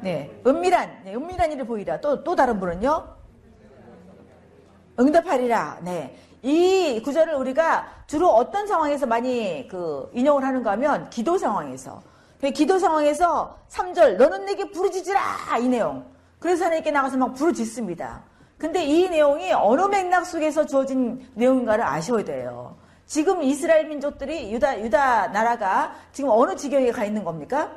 네. 0.00 0.34
은밀한, 0.44 1.02
네, 1.04 1.14
은밀한 1.14 1.52
일을 1.52 1.64
보이라. 1.64 2.00
또, 2.00 2.24
또 2.24 2.34
다른 2.34 2.58
분은요? 2.58 3.14
응답하리라. 4.98 5.78
네. 5.82 6.16
이 6.42 7.00
구절을 7.02 7.34
우리가 7.34 8.03
주로 8.06 8.28
어떤 8.28 8.66
상황에서 8.66 9.06
많이 9.06 9.66
그 9.68 10.10
인용을 10.12 10.44
하는가 10.44 10.72
하면 10.72 11.08
기도 11.10 11.38
상황에서. 11.38 12.02
그 12.40 12.50
기도 12.50 12.78
상황에서 12.78 13.56
3절, 13.70 14.16
너는 14.16 14.44
내게 14.44 14.70
부르짖으라! 14.70 15.58
이 15.60 15.68
내용. 15.68 16.04
그래서 16.38 16.66
하나님께 16.66 16.90
나가서 16.90 17.16
막 17.16 17.34
부르짖습니다. 17.34 18.22
근데 18.58 18.84
이 18.84 19.08
내용이 19.08 19.52
어느 19.52 19.82
맥락 19.82 20.26
속에서 20.26 20.66
주어진 20.66 21.26
내용인가를 21.34 21.84
아셔야 21.84 22.24
돼요. 22.24 22.76
지금 23.06 23.42
이스라엘 23.42 23.86
민족들이 23.86 24.52
유다, 24.52 24.80
유다 24.80 25.28
나라가 25.28 25.94
지금 26.12 26.30
어느 26.30 26.54
지경에 26.54 26.90
가 26.90 27.04
있는 27.04 27.24
겁니까? 27.24 27.70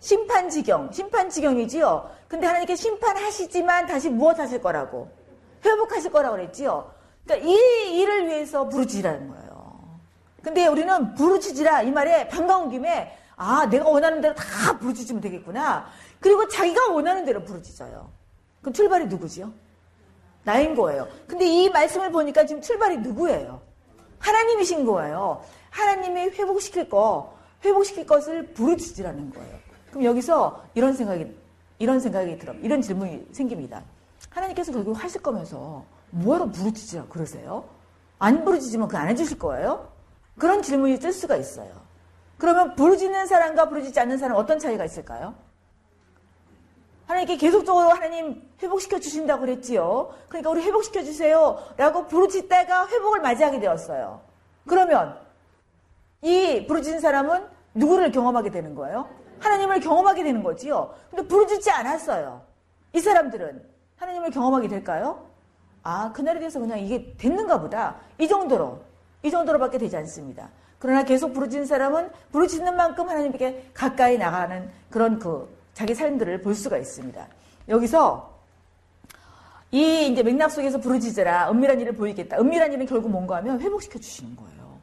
심판 0.00 0.48
지경, 0.48 0.90
심판 0.92 1.28
지경이지요. 1.28 2.10
근데 2.28 2.46
하나님께 2.46 2.76
심판하시지만 2.76 3.86
다시 3.86 4.08
무엇 4.08 4.38
하실 4.38 4.60
거라고? 4.60 5.10
회복하실 5.64 6.12
거라고 6.12 6.36
그랬지요. 6.36 6.90
그러니까 7.24 7.48
이 7.48 7.98
일을 7.98 8.26
위해서 8.26 8.68
부르짖으라는 8.68 9.28
거예요. 9.28 9.47
근데 10.42 10.66
우리는 10.66 11.14
부르짖으라 11.14 11.82
이 11.82 11.90
말에 11.90 12.28
반가운 12.28 12.70
김에 12.70 13.16
아, 13.36 13.66
내가 13.66 13.88
원하는 13.88 14.20
대로 14.20 14.34
다 14.34 14.78
부르짖으면 14.78 15.20
되겠구나. 15.20 15.86
그리고 16.20 16.48
자기가 16.48 16.88
원하는 16.92 17.24
대로 17.24 17.42
부르짖어요. 17.44 18.08
그럼 18.60 18.72
출발이 18.72 19.06
누구지요? 19.06 19.52
나인 20.44 20.74
거예요. 20.74 21.06
근데 21.26 21.46
이 21.46 21.68
말씀을 21.70 22.10
보니까 22.10 22.46
지금 22.46 22.60
출발이 22.62 22.98
누구예요? 22.98 23.60
하나님이신 24.18 24.84
거예요. 24.84 25.42
하나님이 25.70 26.30
회복시킬 26.30 26.88
거, 26.88 27.34
회복시킬 27.64 28.06
것을 28.06 28.46
부르짖으라는 28.54 29.30
거예요. 29.32 29.58
그럼 29.90 30.04
여기서 30.04 30.64
이런 30.74 30.92
생각이, 30.94 31.26
이런 31.78 32.00
생각이 32.00 32.38
들어, 32.38 32.52
이런 32.54 32.82
질문이 32.82 33.28
생깁니다. 33.32 33.82
하나님께서 34.30 34.72
결국 34.72 35.02
하실 35.02 35.22
거면서 35.22 35.84
뭐하러 36.10 36.46
부르짖으라 36.50 37.04
그러세요? 37.08 37.64
안 38.18 38.44
부르짖으면 38.44 38.88
그 38.88 38.96
안 38.96 39.08
해주실 39.08 39.38
거예요? 39.38 39.86
그런 40.38 40.62
질문이 40.62 40.98
뜰 40.98 41.12
수가 41.12 41.36
있어요. 41.36 41.70
그러면 42.38 42.76
부르짖는 42.76 43.26
사람과 43.26 43.68
부르짖지 43.68 43.98
않는 44.00 44.18
사람 44.18 44.36
어떤 44.36 44.58
차이가 44.58 44.84
있을까요? 44.84 45.34
하나님께 47.06 47.36
계속적으로 47.36 47.88
하나님 47.88 48.48
회복시켜 48.62 49.00
주신다고 49.00 49.40
그랬지요. 49.40 50.14
그러니까 50.28 50.50
우리 50.50 50.62
회복시켜 50.62 51.02
주세요. 51.02 51.58
라고 51.76 52.06
부르짖다가 52.06 52.86
회복을 52.88 53.20
맞이하게 53.20 53.60
되었어요. 53.60 54.20
그러면 54.66 55.18
이 56.20 56.66
부르짖는 56.66 57.00
사람은 57.00 57.46
누구를 57.74 58.12
경험하게 58.12 58.50
되는 58.50 58.74
거예요? 58.74 59.08
하나님을 59.40 59.80
경험하게 59.80 60.22
되는 60.22 60.42
거지요. 60.42 60.94
근데 61.10 61.26
부르짖지 61.26 61.70
않았어요. 61.70 62.42
이 62.92 63.00
사람들은 63.00 63.64
하나님을 63.96 64.30
경험하게 64.30 64.68
될까요? 64.68 65.26
아, 65.82 66.12
그날에 66.12 66.38
대해서 66.38 66.60
그냥 66.60 66.78
이게 66.78 67.14
됐는가 67.16 67.60
보다. 67.60 67.96
이 68.18 68.28
정도로. 68.28 68.87
이 69.22 69.30
정도로밖에 69.30 69.78
되지 69.78 69.96
않습니다. 69.96 70.48
그러나 70.78 71.02
계속 71.02 71.32
부르짖는 71.32 71.66
사람은 71.66 72.10
부르짖는 72.32 72.76
만큼 72.76 73.08
하나님께 73.08 73.70
가까이 73.74 74.16
나가는 74.16 74.70
그런 74.90 75.18
그 75.18 75.48
자기 75.74 75.94
삶들을 75.94 76.42
볼 76.42 76.54
수가 76.54 76.78
있습니다. 76.78 77.26
여기서 77.68 78.38
이 79.70 80.08
이제 80.08 80.22
맥락 80.22 80.50
속에서 80.50 80.78
부르짖으라 80.78 81.50
은밀한 81.50 81.80
일을 81.80 81.94
보이겠다. 81.94 82.38
은밀한 82.38 82.72
일은 82.72 82.86
결국 82.86 83.10
뭔가 83.10 83.36
하면 83.36 83.60
회복시켜 83.60 83.98
주시는 83.98 84.36
거예요. 84.36 84.78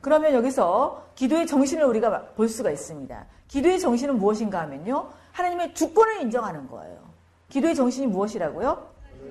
그러면 0.00 0.32
여기서 0.34 1.04
기도의 1.14 1.46
정신을 1.46 1.84
우리가 1.84 2.22
볼 2.36 2.48
수가 2.48 2.70
있습니다. 2.70 3.26
기도의 3.48 3.80
정신은 3.80 4.18
무엇인가 4.18 4.60
하면요. 4.62 5.08
하나님의 5.32 5.74
주권을 5.74 6.22
인정하는 6.22 6.68
거예요. 6.68 6.98
기도의 7.48 7.74
정신이 7.74 8.06
무엇이라고요? 8.08 8.90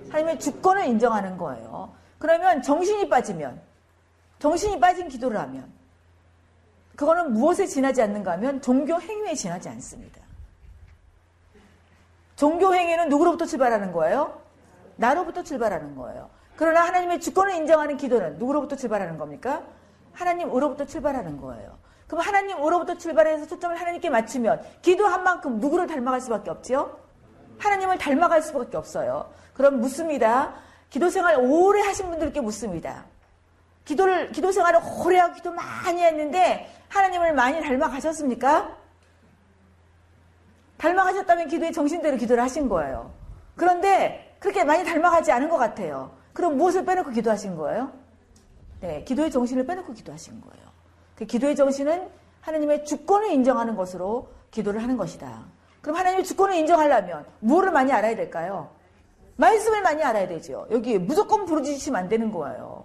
하나님의 0.10 0.40
주권을 0.40 0.86
인정하는 0.86 1.38
거예요. 1.38 1.92
그러면 2.18 2.62
정신이 2.62 3.10
빠지면, 3.10 3.62
정신이 4.40 4.80
빠진 4.80 5.08
기도를 5.08 5.40
하면, 5.40 5.72
그거는 6.96 7.34
무엇에 7.34 7.66
지나지 7.66 8.02
않는가 8.02 8.34
하면 8.34 8.62
종교 8.62 9.00
행위에 9.00 9.34
지나지 9.34 9.70
않습니다. 9.70 10.22
종교 12.36 12.74
행위는 12.74 13.10
누구로부터 13.10 13.46
출발하는 13.46 13.92
거예요? 13.92 14.42
나로부터 14.96 15.44
출발하는 15.44 15.96
거예요. 15.96 16.30
그러나 16.56 16.86
하나님의 16.86 17.22
주권을 17.22 17.54
인정하는 17.54 17.96
기도는 17.96 18.38
누구로부터 18.38 18.76
출발하는 18.76 19.18
겁니까? 19.18 19.64
하나님으로부터 20.14 20.86
출발하는 20.86 21.40
거예요. 21.40 21.78
그럼 22.08 22.22
하나님으로부터 22.22 22.98
출발해서 22.98 23.48
초점을 23.48 23.80
하나님께 23.80 24.10
맞추면 24.10 24.62
기도한 24.82 25.24
만큼 25.24 25.60
누구를 25.60 25.88
닮아갈 25.88 26.20
수밖에 26.20 26.50
없지요? 26.50 26.98
하나님을 27.60 27.98
닮아갈 27.98 28.42
수밖에 28.42 28.78
없어요. 28.78 29.30
그럼 29.54 29.80
묻습니다. 29.80 30.54
기도 30.90 31.10
생활 31.10 31.38
오래 31.40 31.82
하신 31.82 32.10
분들께 32.10 32.42
묻습니다. 32.42 33.06
기도를 33.90 34.32
기도 34.32 34.52
생활을 34.52 34.82
오래 35.04 35.18
하고 35.18 35.34
기도 35.34 35.52
많이 35.52 36.04
했는데 36.04 36.72
하나님을 36.90 37.34
많이 37.34 37.60
닮아가셨습니까? 37.60 38.78
닮아가셨다면 40.78 41.48
기도의 41.48 41.74
정신대로 41.74 42.18
기도를 42.18 42.44
하신 42.44 42.70
거예요. 42.70 43.12
그런데 43.56 44.36
그렇게 44.38 44.64
많이 44.64 44.84
닮아가지 44.84 45.32
않은 45.32 45.50
것 45.50 45.58
같아요. 45.58 46.12
그럼 46.34 46.58
무엇을 46.58 46.86
빼놓고 46.86 47.10
기도하신 47.10 47.56
거예요? 47.56 47.92
네, 48.82 49.04
기도의 49.06 49.32
정신을 49.32 49.66
빼놓고 49.66 49.94
기도하신 49.94 50.40
거예요. 50.40 50.66
그 51.16 51.26
기도의 51.26 51.56
정신은 51.56 52.10
하나님의 52.42 52.86
주권을 52.86 53.32
인정하는 53.32 53.76
것으로 53.76 54.30
기도를 54.52 54.84
하는 54.84 54.98
것이다. 54.98 55.46
그럼 55.82 55.98
하나님의 55.98 56.26
주권을 56.26 56.56
인정하려면 56.58 57.26
무엇을 57.40 57.72
많이 57.72 57.92
알아야 57.92 58.16
될까요? 58.16 58.70
말씀을 59.38 59.82
많이 59.82 60.04
알아야 60.04 60.28
되죠. 60.28 60.68
여기 60.70 61.00
무조건 61.00 61.46
부르짖으시면 61.46 62.04
안 62.04 62.08
되는 62.08 62.32
거예요. 62.32 62.79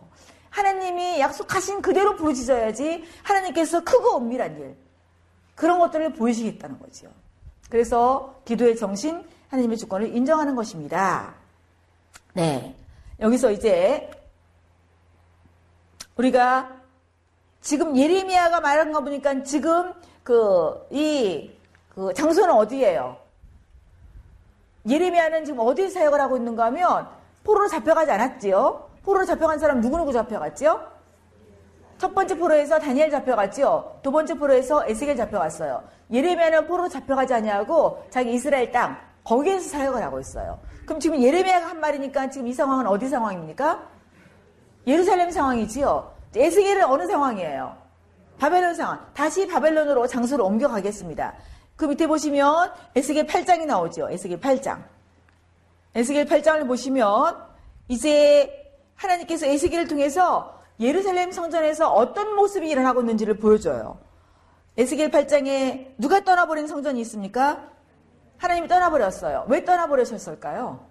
하나님이 0.54 1.18
약속하신 1.18 1.82
그대로 1.82 2.14
부르짖어야지 2.14 3.02
하나님께서 3.24 3.82
크고 3.82 4.18
은밀한 4.18 4.56
일 4.60 4.76
그런 5.56 5.80
것들을 5.80 6.12
보이시겠다는 6.12 6.78
거죠. 6.78 7.08
그래서 7.68 8.40
기도의 8.44 8.76
정신, 8.76 9.24
하나님의 9.48 9.76
주권을 9.76 10.14
인정하는 10.14 10.54
것입니다. 10.54 11.34
네. 12.34 12.76
여기서 13.18 13.50
이제 13.50 14.08
우리가 16.16 16.70
지금 17.60 17.96
예레미야가 17.96 18.60
말한 18.60 18.92
거 18.92 19.00
보니까 19.00 19.42
지금 19.42 19.92
그, 20.22 20.86
이, 20.90 21.50
그 21.88 22.14
장소는 22.14 22.54
어디예요? 22.54 23.16
예레미야는 24.88 25.46
지금 25.46 25.60
어디 25.60 25.90
사역을 25.90 26.20
하고 26.20 26.36
있는가 26.36 26.66
하면 26.66 27.08
포로로 27.42 27.66
잡혀가지 27.66 28.12
않았지요? 28.12 28.93
포로로 29.04 29.24
잡혀간 29.26 29.58
사람 29.58 29.80
누구누구 29.80 30.12
잡혀갔지요? 30.12 30.94
첫 31.98 32.14
번째 32.14 32.36
포로에서 32.36 32.78
다니엘 32.78 33.10
잡혀갔지요? 33.10 34.00
두 34.02 34.10
번째 34.10 34.34
포로에서 34.34 34.84
에스겔 34.86 35.16
잡혀갔어요. 35.16 35.84
예레미야는 36.12 36.66
포로로 36.66 36.88
잡혀가지 36.88 37.34
아니하고 37.34 38.04
자기 38.10 38.32
이스라엘 38.32 38.72
땅 38.72 38.98
거기에서 39.22 39.68
사역을 39.70 40.02
하고 40.02 40.20
있어요. 40.20 40.58
그럼 40.84 41.00
지금 41.00 41.22
예레미야가 41.22 41.66
한 41.66 41.80
말이니까 41.80 42.30
지금 42.30 42.46
이 42.46 42.52
상황은 42.52 42.86
어디 42.86 43.08
상황입니까? 43.08 43.88
예루살렘 44.86 45.30
상황이지요. 45.30 46.12
에스겔은 46.36 46.84
어느 46.84 47.06
상황이에요? 47.06 47.76
바벨론 48.38 48.74
상황. 48.74 49.06
다시 49.14 49.46
바벨론으로 49.46 50.06
장소를 50.06 50.44
옮겨가겠습니다. 50.44 51.34
그 51.76 51.84
밑에 51.86 52.06
보시면 52.06 52.72
에스겔 52.94 53.26
8장이 53.26 53.66
나오죠. 53.66 54.10
에스겔 54.10 54.40
8장. 54.40 54.82
에스겔 55.94 56.26
8장을 56.26 56.66
보시면 56.66 57.36
이제 57.88 58.63
하나님께서 58.96 59.46
에스겔을 59.46 59.88
통해서 59.88 60.60
예루살렘 60.80 61.30
성전에서 61.32 61.92
어떤 61.92 62.34
모습이 62.34 62.68
일어나고 62.68 63.00
있는지를 63.00 63.38
보여줘요. 63.38 63.98
에스겔 64.76 65.10
8장에 65.10 65.94
누가 65.98 66.24
떠나버린 66.24 66.66
성전이 66.66 67.00
있습니까? 67.02 67.70
하나님이 68.38 68.68
떠나버렸어요. 68.68 69.46
왜 69.48 69.64
떠나버리셨을까요? 69.64 70.84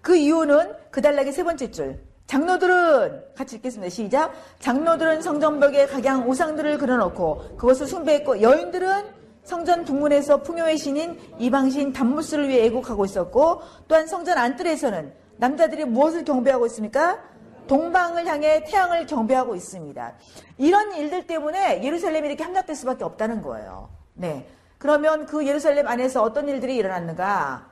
그 0.00 0.14
이유는 0.14 0.72
그 0.90 1.00
단락의 1.00 1.32
세 1.32 1.42
번째 1.42 1.70
줄. 1.70 2.00
장로들은 2.26 3.34
같이 3.36 3.56
읽겠습니다. 3.56 3.90
시작. 3.90 4.32
장로들은 4.60 5.22
성전벽에 5.22 5.86
각양 5.86 6.28
우상들을 6.28 6.78
그려놓고 6.78 7.56
그것을 7.56 7.86
숭배했고 7.86 8.42
여인들은 8.42 9.16
성전 9.42 9.84
북문에서 9.84 10.42
풍요의 10.42 10.76
신인 10.76 11.20
이방신 11.38 11.92
단무스를 11.92 12.48
위해 12.48 12.64
애국하고 12.66 13.04
있었고 13.04 13.62
또한 13.86 14.06
성전 14.06 14.38
안뜰에서는 14.38 15.12
남자들이 15.38 15.84
무엇을 15.84 16.24
경배하고 16.24 16.66
있습니까? 16.66 17.22
동방을 17.66 18.26
향해 18.26 18.64
태양을 18.64 19.06
경배하고 19.06 19.54
있습니다. 19.54 20.14
이런 20.58 20.92
일들 20.94 21.26
때문에 21.26 21.82
예루살렘이 21.82 22.28
이렇게 22.28 22.44
함락될 22.44 22.76
수밖에 22.76 23.04
없다는 23.04 23.42
거예요. 23.42 23.88
네. 24.14 24.48
그러면 24.78 25.26
그 25.26 25.46
예루살렘 25.46 25.86
안에서 25.88 26.22
어떤 26.22 26.48
일들이 26.48 26.76
일어났는가? 26.76 27.66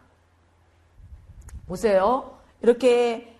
보세요. 1.66 2.38
이렇게 2.60 3.36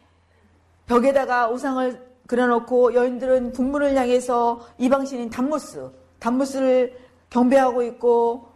벽에다가 0.86 1.48
우상을 1.48 2.14
그려놓고 2.26 2.94
여인들은 2.94 3.52
북문을 3.52 3.96
향해서 3.96 4.60
이방신인 4.78 5.30
담무스, 5.30 5.90
담무스를 6.18 6.98
경배하고 7.30 7.82
있고 7.82 8.48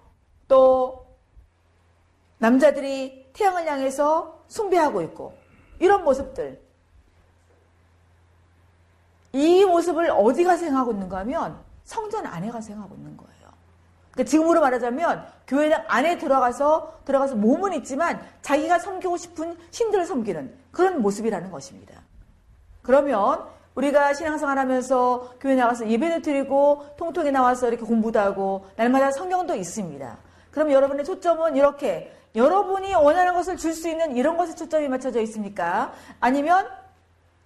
또 0.47 1.07
남자들이 2.39 3.31
태양을 3.33 3.67
향해서 3.67 4.45
숭배하고 4.49 5.03
있고 5.03 5.35
이런 5.79 6.05
모습들. 6.05 6.61
이 9.33 9.65
모습을 9.65 10.11
어디가 10.11 10.57
생각하고 10.57 10.93
있는가 10.93 11.19
하면 11.19 11.59
성전 11.85 12.27
안에가 12.27 12.61
생각하고 12.61 12.95
있는 12.95 13.17
거예요. 13.17 13.49
그러니까 14.11 14.31
지금으로 14.31 14.61
말하자면 14.61 15.27
교회당 15.47 15.85
안에 15.87 16.19
들어가서 16.19 17.01
들어가서 17.05 17.37
몸은 17.37 17.73
있지만 17.75 18.21
자기가 18.43 18.79
섬기고 18.79 19.17
싶은 19.17 19.57
신들을 19.71 20.07
섬기는 20.07 20.55
그런 20.73 21.03
모습이라는 21.03 21.51
것입니다. 21.51 22.03
그러면 22.83 23.47
우리가 23.75 24.13
신앙생활 24.15 24.59
하면서 24.59 25.31
교회 25.41 25.55
나가서 25.55 25.89
예배를 25.89 26.23
드리고 26.23 26.85
통통에 26.97 27.31
나와서 27.31 27.69
이렇게 27.69 27.85
공부도 27.85 28.19
하고 28.19 28.67
날마다 28.77 29.13
성경도 29.13 29.55
있습니다. 29.55 30.19
그럼 30.51 30.73
여러분의 30.73 31.05
초점은 31.05 31.55
이렇게 31.55 32.13
여러분이 32.39 32.95
원하는 32.95 33.35
것을 33.35 33.57
줄 33.57 33.75
수 33.75 33.89
있는 33.89 34.17
이런 34.17 34.37
것에 34.37 34.55
초점이 34.55 34.89
맞춰져 34.89 35.21
있습니까? 35.23 35.93
아니면 36.21 36.69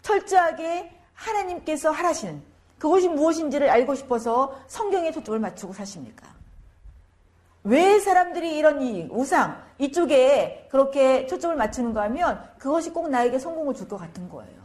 철저하게 0.02 0.92
하나님께서 1.14 1.90
하라시는 1.90 2.42
그것이 2.78 3.08
무엇인지를 3.08 3.68
알고 3.70 3.94
싶어서 3.94 4.56
성경에 4.66 5.10
초점을 5.12 5.38
맞추고 5.40 5.72
사십니까? 5.72 6.26
왜 7.64 8.00
사람들이 8.00 8.56
이런 8.56 8.82
이 8.82 9.08
우상 9.10 9.62
이쪽에 9.78 10.68
그렇게 10.70 11.26
초점을 11.26 11.54
맞추는가 11.56 12.02
하면 12.02 12.42
그것이 12.58 12.90
꼭 12.90 13.08
나에게 13.08 13.38
성공을 13.38 13.74
줄 13.74 13.88
것 13.88 13.96
같은 13.98 14.28
거예요. 14.28 14.62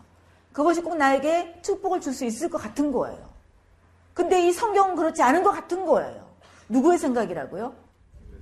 그것이 0.51 0.81
꼭 0.81 0.97
나에게 0.97 1.59
축복을 1.61 2.01
줄 2.01 2.13
수 2.13 2.25
있을 2.25 2.49
것 2.49 2.57
같은 2.57 2.91
거예요. 2.91 3.29
근데 4.15 4.47
이 4.47 4.51
성경은 4.51 4.95
그렇지 4.95 5.21
않은 5.21 5.43
것 5.43 5.51
같은 5.51 5.85
거예요. 5.85 6.27
누구의 6.69 6.97
생각이라고요? 6.97 7.73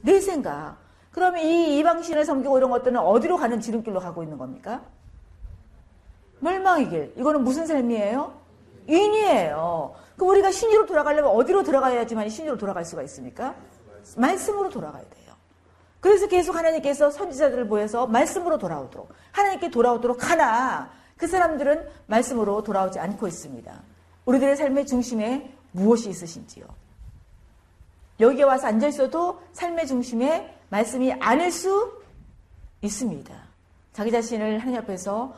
내 0.01 0.21
생각. 0.21 0.84
그러면 1.15 1.45
이 1.45 1.79
이방신을 1.79 2.25
섬기고 2.25 2.57
이런 2.57 2.69
것들은 2.71 2.97
어디로 2.97 3.37
가는 3.37 3.61
지름길로 3.61 4.01
가고 4.01 4.21
있는 4.21 4.37
겁니까? 4.37 4.81
멸망의 6.41 6.89
길. 6.89 7.13
이거는 7.15 7.41
무슨 7.41 7.65
삶이에요? 7.65 8.33
인이에요. 8.87 9.95
그럼 10.17 10.29
우리가 10.31 10.51
신이로 10.51 10.85
돌아가려면 10.85 11.31
어디로 11.31 11.63
들어가야지만 11.63 12.27
신이로 12.27 12.57
돌아갈 12.57 12.83
수가 12.83 13.01
있습니까? 13.03 13.55
말씀으로 14.17 14.67
돌아가야 14.67 15.03
돼요. 15.03 15.33
그래서 16.01 16.27
계속 16.27 16.53
하나님께서 16.53 17.09
선지자들을 17.09 17.69
보여서 17.69 18.07
말씀으로 18.07 18.57
돌아오도록 18.57 19.13
하나님께 19.31 19.71
돌아오도록 19.71 20.29
하나 20.29 20.91
그 21.15 21.27
사람들은 21.27 21.87
말씀으로 22.07 22.61
돌아오지 22.61 22.99
않고 22.99 23.25
있습니다. 23.25 23.73
우리들의 24.25 24.57
삶의 24.57 24.85
중심에 24.85 25.49
무엇이 25.71 26.09
있으신지요? 26.09 26.65
여기에 28.19 28.43
와서 28.43 28.67
앉아 28.67 28.87
있어도 28.87 29.39
삶의 29.53 29.87
중심에 29.87 30.54
말씀이 30.69 31.13
아닐 31.13 31.51
수 31.51 32.01
있습니다. 32.81 33.33
자기 33.93 34.11
자신을 34.11 34.59
하나님 34.59 34.81
앞에서 34.81 35.33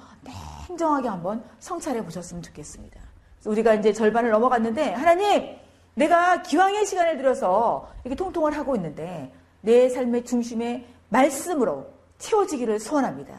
냉정하게 0.67 1.07
한번 1.07 1.43
성찰해 1.59 2.03
보셨으면 2.03 2.41
좋겠습니다. 2.43 2.99
우리가 3.45 3.75
이제 3.75 3.93
절반을 3.93 4.31
넘어갔는데 4.31 4.93
하나님 4.93 5.55
내가 5.93 6.41
기왕의 6.41 6.85
시간을 6.85 7.17
들여서 7.17 7.89
이렇게 8.03 8.15
통통을 8.15 8.55
하고 8.55 8.75
있는데 8.75 9.31
내 9.61 9.89
삶의 9.89 10.25
중심에 10.25 10.85
말씀으로 11.09 11.87
채워지기를 12.19 12.79
소원합니다. 12.79 13.33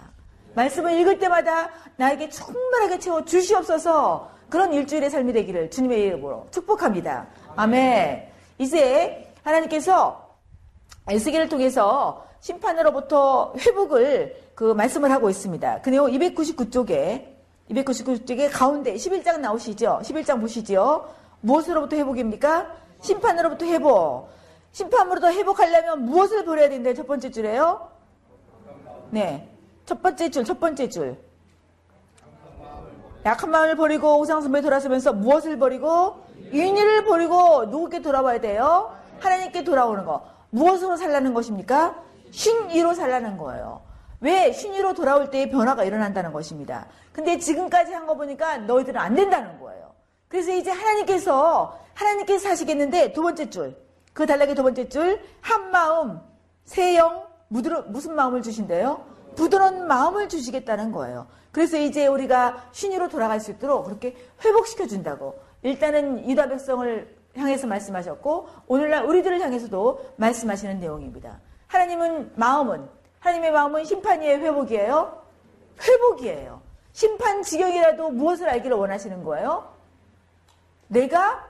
말씀을 0.55 0.99
읽을 1.01 1.19
때마다 1.19 1.71
나에게 1.97 2.29
충분하게 2.31 2.99
채워 2.99 3.25
주시옵소서 3.25 4.31
그런 4.49 4.73
일주일의 4.73 5.11
삶이 5.11 5.33
되기를 5.33 5.71
주님의 5.71 6.01
이름으로 6.03 6.49
축복합니다. 6.51 7.27
아멘. 7.55 8.29
이제 8.59 9.33
하나님께서 9.45 10.28
에스겔을 11.11 11.49
통해서 11.49 12.25
심판으로부터 12.41 13.55
회복을 13.59 14.37
그 14.55 14.73
말씀을 14.73 15.11
하고 15.11 15.31
있습니다. 15.31 15.81
그 15.83 15.91
내용 15.91 16.07
299쪽에 16.11 17.39
299쪽에 17.71 18.49
가운데 18.53 18.95
11장 18.95 19.41
나오시죠? 19.41 20.01
11장 20.03 20.41
보시죠? 20.41 21.09
무엇으로부터 21.41 21.97
회복입니까? 21.97 22.67
심판으로부터 23.01 23.67
회복. 23.67 24.29
심판으로부터 24.73 25.33
회복하려면 25.33 26.05
무엇을 26.05 26.45
버려야 26.45 26.69
된대? 26.69 26.95
첫 26.95 27.07
번째 27.07 27.31
줄에요? 27.31 27.89
네. 29.11 29.49
첫 29.87 30.03
번째 30.03 30.31
줄, 30.31 30.45
첫 30.45 30.61
번째 30.61 30.89
줄. 30.89 31.17
약한 33.25 33.51
마음을 33.51 33.77
버리고 33.77 34.21
우상숭배 34.21 34.61
돌아서면서 34.61 35.13
무엇을 35.13 35.59
버리고 35.59 36.17
인의를 36.53 37.05
버리고 37.05 37.67
누구께 37.67 38.01
돌아와야 38.01 38.41
돼요? 38.41 38.95
하나님께 39.21 39.65
돌아오는 39.65 40.05
거. 40.05 40.38
무엇으로 40.51 40.97
살라는 40.97 41.35
것입니까? 41.35 42.03
신의로 42.31 42.95
살라는 42.95 43.37
거예요. 43.37 43.83
왜 44.21 44.53
신의로 44.53 44.95
돌아올 44.95 45.31
때의 45.31 45.51
변화가 45.51 45.85
일어난다는 45.85 46.33
것입니다. 46.33 46.87
근데 47.13 47.39
지금까지 47.39 47.93
한 47.93 48.07
거 48.07 48.17
보니까 48.17 48.59
너희들은 48.59 49.01
안 49.01 49.15
된다는 49.15 49.59
거예요. 49.61 49.93
그래서 50.29 50.53
이제 50.53 50.71
하나님께서 50.71 51.79
하나님께서 51.95 52.49
하시겠는데 52.51 53.13
두 53.13 53.23
번째 53.23 53.49
줄. 53.51 53.77
그 54.13 54.27
단락의 54.27 54.55
두 54.55 54.63
번째 54.63 54.89
줄. 54.89 55.21
한 55.41 55.71
마음, 55.71 56.21
세영, 56.65 57.25
무슨 57.49 58.15
마음을 58.15 58.43
주신대요? 58.43 59.05
부드러운 59.37 59.87
마음을 59.87 60.29
주시겠다는 60.29 60.91
거예요. 60.93 61.29
그래서 61.53 61.79
이제 61.79 62.07
우리가 62.07 62.69
신의로 62.73 63.09
돌아갈 63.09 63.41
수 63.41 63.53
있도록 63.53 63.85
그렇게 63.85 64.17
회복시켜 64.45 64.87
준다고. 64.87 65.39
일단은 65.63 66.29
유다 66.29 66.49
백성을 66.49 67.18
향해서 67.37 67.67
말씀하셨고 67.67 68.49
오늘날 68.67 69.05
우리들을 69.05 69.41
향해서도 69.41 70.15
말씀하시는 70.17 70.79
내용입니다. 70.81 71.41
하나님은 71.67 72.33
마음은 72.37 72.89
하나님의 73.21 73.53
마음은 73.53 73.85
심판이에요, 73.85 74.39
회복이에요? 74.39 75.23
회복이에요. 75.81 76.61
심판 76.93 77.43
지경이라도 77.43 78.11
무엇을 78.11 78.49
알기를 78.49 78.77
원하시는 78.77 79.23
거예요? 79.23 79.73
내가 80.89 81.47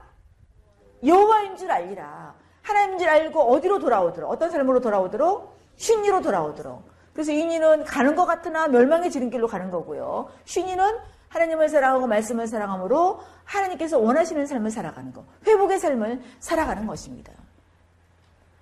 여호와인 1.05 1.57
줄 1.57 1.71
알리라. 1.71 2.35
하나님인 2.63 2.99
줄 2.99 3.09
알고 3.09 3.41
어디로 3.41 3.79
돌아오도록 3.79 4.31
어떤 4.31 4.51
삶으로 4.51 4.81
돌아오도록 4.81 5.57
신이로 5.77 6.21
돌아오도록. 6.21 6.83
그래서 7.13 7.33
인이는 7.33 7.85
가는 7.85 8.15
것 8.15 8.27
같으나 8.27 8.69
멸망의 8.69 9.11
지름길로 9.11 9.47
가는 9.49 9.71
거고요. 9.71 10.29
신이는 10.45 10.99
하나님을 11.29 11.69
사랑하고 11.69 12.07
말씀을 12.07 12.47
사랑함으로 12.47 13.21
하나님께서 13.45 13.99
원하시는 13.99 14.47
삶을 14.47 14.71
살아가는 14.71 15.13
것. 15.13 15.25
회복의 15.47 15.79
삶을 15.79 16.23
살아가는 16.41 16.87
것입니다. 16.87 17.33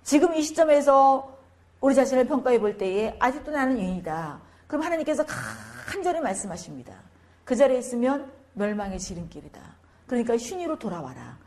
지금 0.03 0.33
이 0.35 0.41
시점에서 0.41 1.37
우리 1.81 1.95
자신을 1.95 2.25
평가해 2.27 2.59
볼 2.59 2.77
때에 2.77 3.15
아직도 3.19 3.51
나는 3.51 3.77
유인이다. 3.77 4.39
그럼 4.67 4.83
하나님께서 4.83 5.25
간절히 5.85 6.19
말씀하십니다. 6.19 6.93
그 7.43 7.55
자리에 7.55 7.77
있으면 7.79 8.31
멸망의 8.53 8.99
지름길이다. 8.99 9.61
그러니까 10.07 10.35
슌위로 10.35 10.79
돌아와라. 10.79 11.37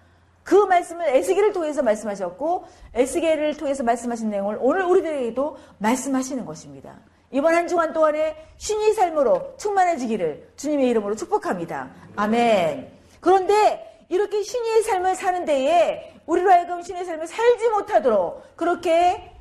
그 0.42 0.54
말씀을 0.54 1.08
에스겔을 1.16 1.52
통해서 1.52 1.82
말씀하셨고 1.82 2.64
에스겔을 2.94 3.56
통해서 3.56 3.82
말씀하신 3.82 4.30
내용을 4.30 4.58
오늘 4.60 4.82
우리들에게도 4.82 5.56
말씀하시는 5.78 6.44
것입니다. 6.44 6.96
이번 7.32 7.54
한 7.54 7.68
주간 7.68 7.92
동안에 7.92 8.36
쉰이 8.56 8.92
삶으로 8.92 9.54
충만해지기를 9.56 10.52
주님의 10.56 10.88
이름으로 10.88 11.14
축복합니다. 11.14 11.90
아멘. 12.16 12.90
그런데 13.20 14.04
이렇게 14.08 14.42
쉰이의 14.42 14.82
삶을 14.82 15.14
사는 15.14 15.44
데에 15.44 16.20
우리로 16.26 16.50
하여금 16.50 16.82
쉰의 16.82 17.04
삶을 17.04 17.26
살지 17.26 17.68
못하도록 17.70 18.56
그렇게 18.56 19.32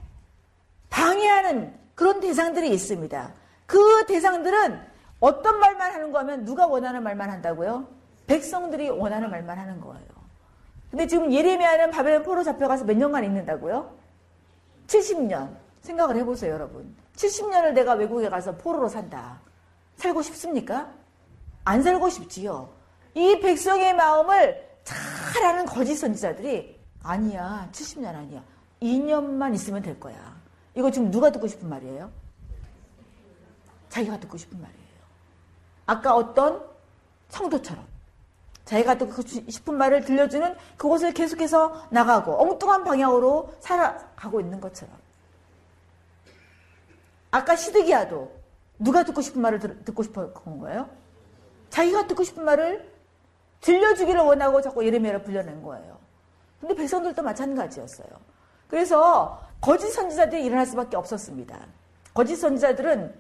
방해하는 0.89 1.73
그런 1.95 2.19
대상들이 2.19 2.69
있습니다. 2.69 3.33
그 3.65 4.05
대상들은 4.07 4.79
어떤 5.19 5.59
말만 5.59 5.91
하는 5.91 6.11
거 6.11 6.19
하면 6.19 6.45
누가 6.45 6.67
원하는 6.67 7.03
말만 7.03 7.29
한다고요? 7.29 7.87
백성들이 8.27 8.89
원하는 8.89 9.29
말만 9.29 9.57
하는 9.57 9.81
거예요. 9.81 10.07
근데 10.91 11.07
지금 11.07 11.31
예레미야는 11.31 11.91
바벨론 11.91 12.23
포로 12.23 12.43
잡혀가서 12.43 12.85
몇 12.85 12.95
년간 12.95 13.23
있는다고요? 13.23 13.91
70년. 14.87 15.49
생각을 15.81 16.17
해보세요, 16.17 16.53
여러분. 16.53 16.95
70년을 17.15 17.73
내가 17.73 17.93
외국에 17.93 18.29
가서 18.29 18.55
포로로 18.55 18.87
산다. 18.87 19.39
살고 19.97 20.21
싶습니까? 20.21 20.91
안 21.65 21.83
살고 21.83 22.09
싶지요. 22.09 22.69
이 23.13 23.39
백성의 23.39 23.95
마음을 23.95 24.69
잘 24.83 25.43
아는 25.43 25.65
거짓 25.65 25.95
선지자들이 25.95 26.79
아니야, 27.03 27.69
70년 27.71 28.07
아니야. 28.07 28.43
2년만 28.81 29.53
있으면 29.55 29.81
될 29.81 29.99
거야. 29.99 30.15
이거 30.75 30.89
지금 30.89 31.11
누가 31.11 31.31
듣고 31.31 31.47
싶은 31.47 31.67
말이에요? 31.67 32.11
자기가 33.89 34.19
듣고 34.19 34.37
싶은 34.37 34.59
말이에요. 34.61 34.79
아까 35.85 36.15
어떤 36.15 36.63
성도처럼 37.29 37.85
자기가 38.65 38.97
듣고 38.99 39.23
싶은 39.23 39.75
말을 39.75 40.05
들려주는 40.05 40.55
그곳을 40.77 41.13
계속해서 41.13 41.87
나가고 41.89 42.39
엉뚱한 42.39 42.83
방향으로 42.83 43.55
살아가고 43.59 44.39
있는 44.39 44.61
것처럼 44.61 44.93
아까 47.31 47.55
시드기야도 47.55 48.31
누가 48.79 49.03
듣고 49.03 49.21
싶은 49.21 49.41
말을 49.41 49.59
듣고 49.83 50.03
싶어 50.03 50.31
한 50.43 50.59
거예요? 50.59 50.89
자기가 51.69 52.07
듣고 52.07 52.23
싶은 52.23 52.43
말을 52.43 52.89
들려주기를 53.61 54.21
원하고 54.21 54.61
자꾸 54.61 54.85
예레미야를 54.85 55.23
불려낸 55.23 55.61
거예요. 55.61 55.97
근데 56.59 56.75
백성들도 56.75 57.21
마찬가지였어요. 57.21 58.07
그래서 58.67 59.41
거짓 59.61 59.89
선지자들이 59.89 60.45
일어날 60.45 60.65
수밖에 60.65 60.95
없었습니다. 60.95 61.57
거짓 62.13 62.35
선지자들은 62.37 63.13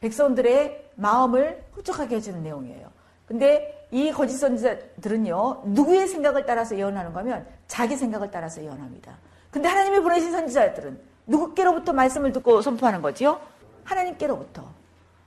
백성들의 0.00 0.90
마음을 0.96 1.64
흡족하게 1.72 2.16
해주는 2.16 2.42
내용이에요. 2.42 2.90
근데 3.26 3.86
이 3.90 4.10
거짓 4.12 4.36
선지자들은요, 4.38 5.62
누구의 5.66 6.08
생각을 6.08 6.44
따라서 6.46 6.76
예언하는 6.76 7.12
거면 7.12 7.46
자기 7.66 7.96
생각을 7.96 8.30
따라서 8.30 8.62
예언합니다. 8.62 9.16
근데 9.50 9.68
하나님이 9.68 10.00
보내신 10.00 10.32
선지자들은 10.32 11.00
누구께로부터 11.26 11.92
말씀을 11.92 12.32
듣고 12.32 12.60
선포하는 12.62 13.02
거지요? 13.02 13.40
하나님께로부터. 13.84 14.64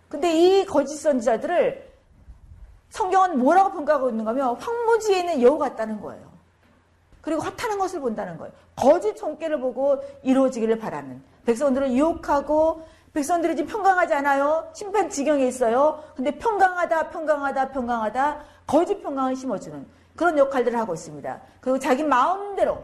근데 0.09 0.33
이 0.33 0.65
거짓 0.65 0.97
선지자들을 0.97 1.87
성경은 2.89 3.39
뭐라고 3.39 3.73
평가하고 3.73 4.09
있는가 4.09 4.31
하면 4.31 4.55
황무지에 4.55 5.19
있는 5.19 5.41
여우 5.41 5.57
같다는 5.57 5.99
거예요. 5.99 6.25
그리고 7.21 7.41
허탄한 7.41 7.77
것을 7.77 7.99
본다는 7.99 8.37
거예요. 8.37 8.53
거짓 8.75 9.15
종깨를 9.17 9.59
보고 9.59 10.01
이루어지기를 10.23 10.79
바라는 10.79 11.21
백성들을 11.45 11.91
유혹하고 11.91 12.87
백성들이 13.13 13.55
지금 13.55 13.69
평강하지 13.69 14.13
않아요. 14.13 14.69
심판 14.73 15.09
지경에 15.09 15.45
있어요. 15.47 16.03
근데 16.15 16.31
평강하다, 16.37 17.09
평강하다, 17.09 17.69
평강하다 17.69 18.43
거짓 18.65 19.01
평강을 19.01 19.35
심어주는 19.35 19.85
그런 20.15 20.37
역할들을 20.37 20.77
하고 20.77 20.93
있습니다. 20.93 21.41
그리고 21.59 21.79
자기 21.79 22.03
마음대로 22.03 22.83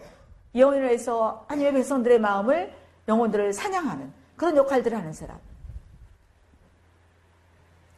예언을 0.56 0.90
해서 0.90 1.46
하나님의 1.48 1.74
백성들의 1.74 2.20
마음을 2.20 2.74
영혼들을 3.08 3.54
사냥하는 3.54 4.12
그런 4.36 4.58
역할들을 4.58 4.98
하는 4.98 5.14
사람. 5.14 5.40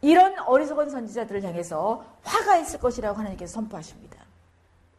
이런 0.02 0.38
어리석은 0.40 0.90
선지자들을 0.90 1.44
향해서 1.44 2.06
화가 2.24 2.58
있을 2.58 2.80
것이라고 2.80 3.18
하나님께서 3.18 3.54
선포하십니다. 3.54 4.24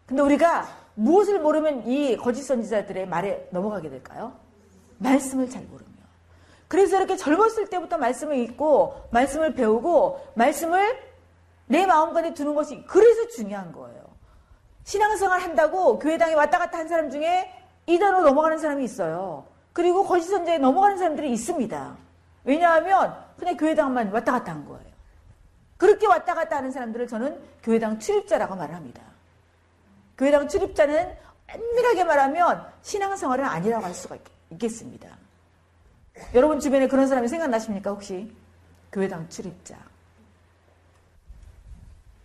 근데 0.07 0.23
우리가 0.23 0.67
무엇을 0.95 1.41
모르면 1.41 1.87
이 1.87 2.17
거짓 2.17 2.43
선지자들의 2.43 3.07
말에 3.07 3.49
넘어가게 3.51 3.91
될까요? 3.91 4.33
말씀을 4.99 5.51
잘 5.51 5.63
모르며. 5.65 5.91
그래서 6.69 6.97
이렇게 6.97 7.17
젊었을 7.17 7.69
때부터 7.69 7.99
말씀을 7.99 8.37
읽고, 8.39 9.09
말씀을 9.11 9.55
배우고, 9.55 10.33
말씀을 10.35 10.99
내 11.67 11.87
마음간에 11.87 12.35
두는 12.35 12.55
것이 12.55 12.83
그래서 12.87 13.29
중요한 13.29 13.73
거예요. 13.73 14.05
신앙생활 14.85 15.41
한다고 15.41 15.99
교회당에 15.99 16.35
왔다 16.35 16.59
갔다 16.59 16.79
한 16.79 16.89
사람 16.89 17.11
중에 17.11 17.53
이단으로 17.87 18.23
넘어가는 18.23 18.59
사람이 18.59 18.85
있어요. 18.85 19.47
그리고 19.77 20.07
거짓 20.07 20.29
선자에 20.29 20.57
넘어가는 20.57 20.97
사람들이 20.97 21.31
있습니다. 21.33 21.97
왜냐하면 22.45 23.14
그냥 23.37 23.59
교회당만 23.59 24.11
왔다 24.11 24.33
갔다 24.33 24.53
한 24.53 24.64
거예요. 24.64 24.87
그렇게 25.77 26.07
왔다 26.07 26.33
갔다 26.33 26.57
하는 26.57 26.70
사람들을 26.70 27.07
저는 27.07 27.39
교회당 27.62 27.99
출입자라고 27.99 28.57
말합니다. 28.57 29.03
교회당 30.16 30.49
출입자는 30.49 31.14
엄밀하게 31.53 32.05
말하면 32.05 32.66
신앙생활은 32.81 33.45
아니라고 33.45 33.85
할 33.85 33.93
수가 33.93 34.16
있겠습니다. 34.53 35.11
여러분 36.33 36.59
주변에 36.59 36.89
그런 36.89 37.07
사람이 37.07 37.29
생각나십니까 37.29 37.91
혹시? 37.91 38.35
교회당 38.91 39.29
출입자. 39.29 39.77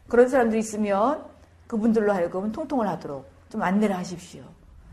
그런 0.07 0.29
사람들이 0.29 0.61
있으면 0.61 1.25
그분들로 1.67 2.13
하여금 2.13 2.53
통통을 2.53 2.87
하도록 2.87 3.29
좀 3.49 3.61
안내를 3.61 3.93
하십시오. 3.97 4.41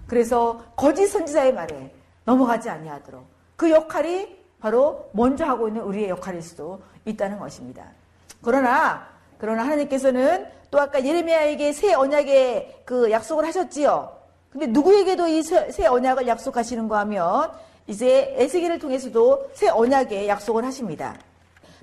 그래서 0.08 0.60
거짓 0.74 1.06
선지자의 1.06 1.54
말에 1.54 1.97
넘어가지 2.28 2.68
아니하도록 2.68 3.24
그 3.56 3.70
역할이 3.70 4.36
바로 4.60 5.08
먼저 5.12 5.46
하고 5.46 5.68
있는 5.68 5.82
우리의 5.82 6.10
역할일 6.10 6.42
수도 6.42 6.82
있다는 7.06 7.38
것입니다. 7.38 7.84
그러나 8.42 9.08
그러나 9.38 9.64
하나님께서는 9.64 10.46
또 10.70 10.78
아까 10.78 11.02
예레미야에게 11.02 11.72
새 11.72 11.94
언약의 11.94 12.82
그 12.84 13.10
약속을 13.10 13.46
하셨지요. 13.46 14.14
근데 14.50 14.66
누구에게도 14.66 15.26
이 15.28 15.42
새 15.42 15.86
언약을 15.86 16.26
약속하시는가 16.26 16.98
하면 17.00 17.50
이제 17.86 18.34
에스겔을 18.36 18.78
통해서도 18.78 19.50
새 19.54 19.68
언약의 19.68 20.28
약속을 20.28 20.64
하십니다. 20.64 21.16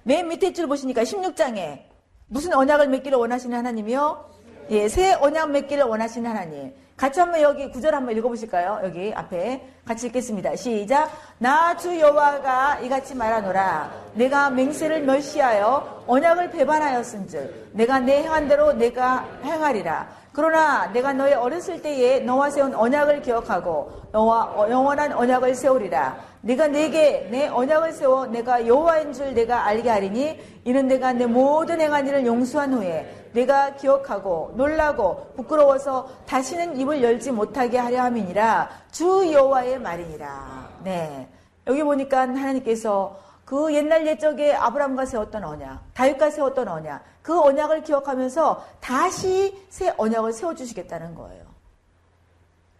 맨 0.03 0.27
밑에 0.27 0.53
줄 0.53 0.67
보시니까 0.67 1.01
16장에 1.03 1.81
무슨 2.27 2.53
언약을 2.53 2.89
맺기를 2.89 3.17
원하시는 3.17 3.57
하나님이요? 3.57 4.29
예, 4.69 4.87
새 4.89 5.13
언약 5.13 5.49
맺기를 5.51 5.85
원하시는 5.85 6.29
하나님. 6.29 6.73
같이 6.97 7.19
한번 7.19 7.41
여기 7.41 7.69
구절 7.69 7.93
한번 7.93 8.15
읽어보실까요? 8.15 8.79
여기 8.83 9.11
앞에 9.13 9.67
같이 9.85 10.07
읽겠습니다. 10.07 10.55
시작. 10.55 11.11
나 11.37 11.75
주 11.75 11.99
여호와가 11.99 12.79
이같이 12.79 13.13
말하노라. 13.15 13.91
내가 14.13 14.49
맹세를 14.49 15.01
멸시하여 15.01 16.03
언약을 16.07 16.51
배반하였은즉 16.51 17.71
내가 17.73 17.99
내 17.99 18.23
행한 18.23 18.47
대로 18.47 18.71
내가 18.71 19.27
행하리라. 19.43 20.07
그러나 20.31 20.87
내가 20.93 21.11
너의 21.11 21.33
어렸을 21.33 21.81
때에 21.81 22.19
너와 22.21 22.49
세운 22.49 22.73
언약을 22.73 23.21
기억하고 23.21 23.91
너와 24.13 24.69
영원한 24.69 25.11
언약을 25.11 25.53
세우리라. 25.53 26.15
네가 26.41 26.67
내게 26.67 27.27
내 27.29 27.47
언약을 27.47 27.91
세워 27.91 28.27
내가 28.27 28.65
여호와인 28.65 29.11
줄 29.11 29.33
내가 29.33 29.65
알게 29.65 29.89
하리니 29.89 30.39
이는 30.63 30.87
내가 30.87 31.11
내 31.11 31.25
모든 31.25 31.81
행한 31.81 32.07
일을 32.07 32.25
용서한 32.25 32.73
후에 32.73 33.24
내가 33.35 33.75
기억하고 33.75 34.53
놀라고 34.55 35.33
부끄러워서 35.35 36.09
다시는 36.25 36.79
입을 36.79 37.03
열지 37.03 37.31
못하게 37.31 37.77
하려 37.77 38.03
함이니라 38.03 38.69
주 38.91 39.29
여호와의 39.31 39.79
말이니라. 39.79 40.69
네. 40.83 41.27
여기 41.67 41.83
보니까 41.83 42.21
하나님께서 42.21 43.19
그 43.43 43.73
옛날 43.75 44.07
옛적에 44.07 44.53
아브라함과 44.53 45.05
세웠던 45.05 45.43
언약, 45.43 45.93
다윗과 45.93 46.31
세웠던 46.31 46.67
언약, 46.67 47.03
그 47.21 47.39
언약을 47.39 47.83
기억하면서 47.83 48.65
다시 48.79 49.55
새 49.69 49.93
언약을 49.97 50.31
세워 50.31 50.55
주시겠다는 50.55 51.13
거예요. 51.13 51.43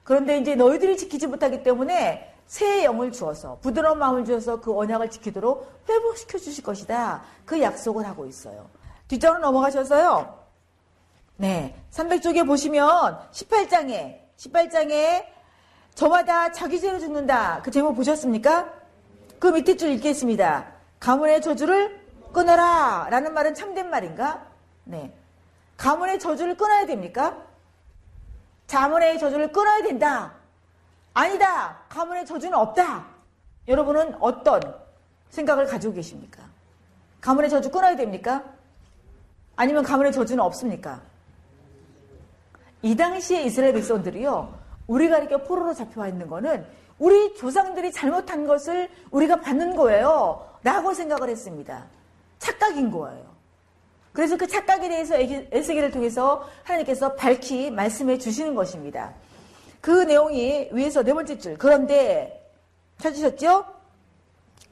그런데 0.04 0.38
이제 0.38 0.56
너희들이 0.56 0.98
지키지 0.98 1.28
못하기 1.28 1.64
때문에 1.64 2.34
새 2.48 2.86
영을 2.86 3.12
주어서 3.12 3.58
부드러운 3.62 4.00
마음을 4.00 4.24
주어서 4.24 4.62
그 4.62 4.76
언약을 4.76 5.10
지키도록 5.10 5.84
회복시켜 5.90 6.38
주실 6.38 6.64
것이다. 6.64 7.24
그 7.44 7.62
약속을 7.62 8.08
하고 8.08 8.26
있어요. 8.26 8.70
뒷장으로 9.08 9.42
넘어가셔서요. 9.42 10.45
네. 11.38 11.76
300쪽에 11.92 12.46
보시면 12.46 13.20
18장에, 13.32 14.20
18장에 14.38 15.26
저마다 15.94 16.52
자기 16.52 16.80
죄로 16.80 17.00
죽는다. 17.00 17.62
그 17.62 17.72
제목 17.72 17.96
보셨습니까? 17.96 18.74
그 19.40 19.48
밑에 19.48 19.78
줄 19.78 19.92
읽겠습니다. 19.92 20.66
가문의 21.00 21.42
저주를 21.42 22.06
끊어라. 22.34 23.08
라는 23.10 23.34
말은 23.34 23.54
참된 23.54 23.90
말인가? 23.90 24.46
네. 24.84 25.14
가문의 25.78 26.20
저주를 26.20 26.58
끊어야 26.58 26.86
됩니까? 26.86 27.38
자문의 28.68 29.20
저주를 29.20 29.52
끊어야 29.52 29.84
된다. 29.84 30.34
아니다. 31.14 31.80
가문의 31.90 32.26
저주는 32.26 32.54
없다. 32.58 33.06
여러분은 33.68 34.16
어떤 34.20 34.62
생각을 35.30 35.66
가지고 35.66 35.94
계십니까? 35.94 36.44
가문의 37.22 37.50
저주 37.50 37.72
끊어야 37.72 37.96
됩니까? 37.96 38.44
아니면 39.56 39.84
가문의 39.84 40.12
저주는 40.12 40.44
없습니까? 40.44 41.02
이 42.82 42.96
당시에 42.96 43.44
이스라엘 43.44 43.74
백성들이요, 43.74 44.54
우리가 44.88 45.18
이렇게 45.20 45.38
포로로 45.44 45.74
잡혀와 45.74 46.08
있는 46.08 46.28
거는 46.28 46.66
우리 47.00 47.36
조상들이 47.36 47.92
잘못한 47.92 48.46
것을 48.46 48.90
우리가 49.12 49.42
받는 49.42 49.76
거예요. 49.76 50.48
라고 50.64 50.94
생각을 50.94 51.30
했습니다. 51.30 51.86
착각인 52.40 52.92
거예요. 52.92 53.36
그래서 54.14 54.38
그 54.38 54.48
착각에 54.48 54.88
대해서 54.88 55.16
에스겔을 55.18 55.92
통해서 55.92 56.48
하나님께서 56.64 57.16
밝히 57.16 57.70
말씀해 57.70 58.18
주시는 58.18 58.56
것입니다. 58.56 59.14
그 59.82 59.92
내용이 60.04 60.70
위에서 60.72 61.04
네 61.04 61.14
번째 61.14 61.38
줄. 61.38 61.58
그런데 61.58 62.50
찾으셨죠? 63.00 63.66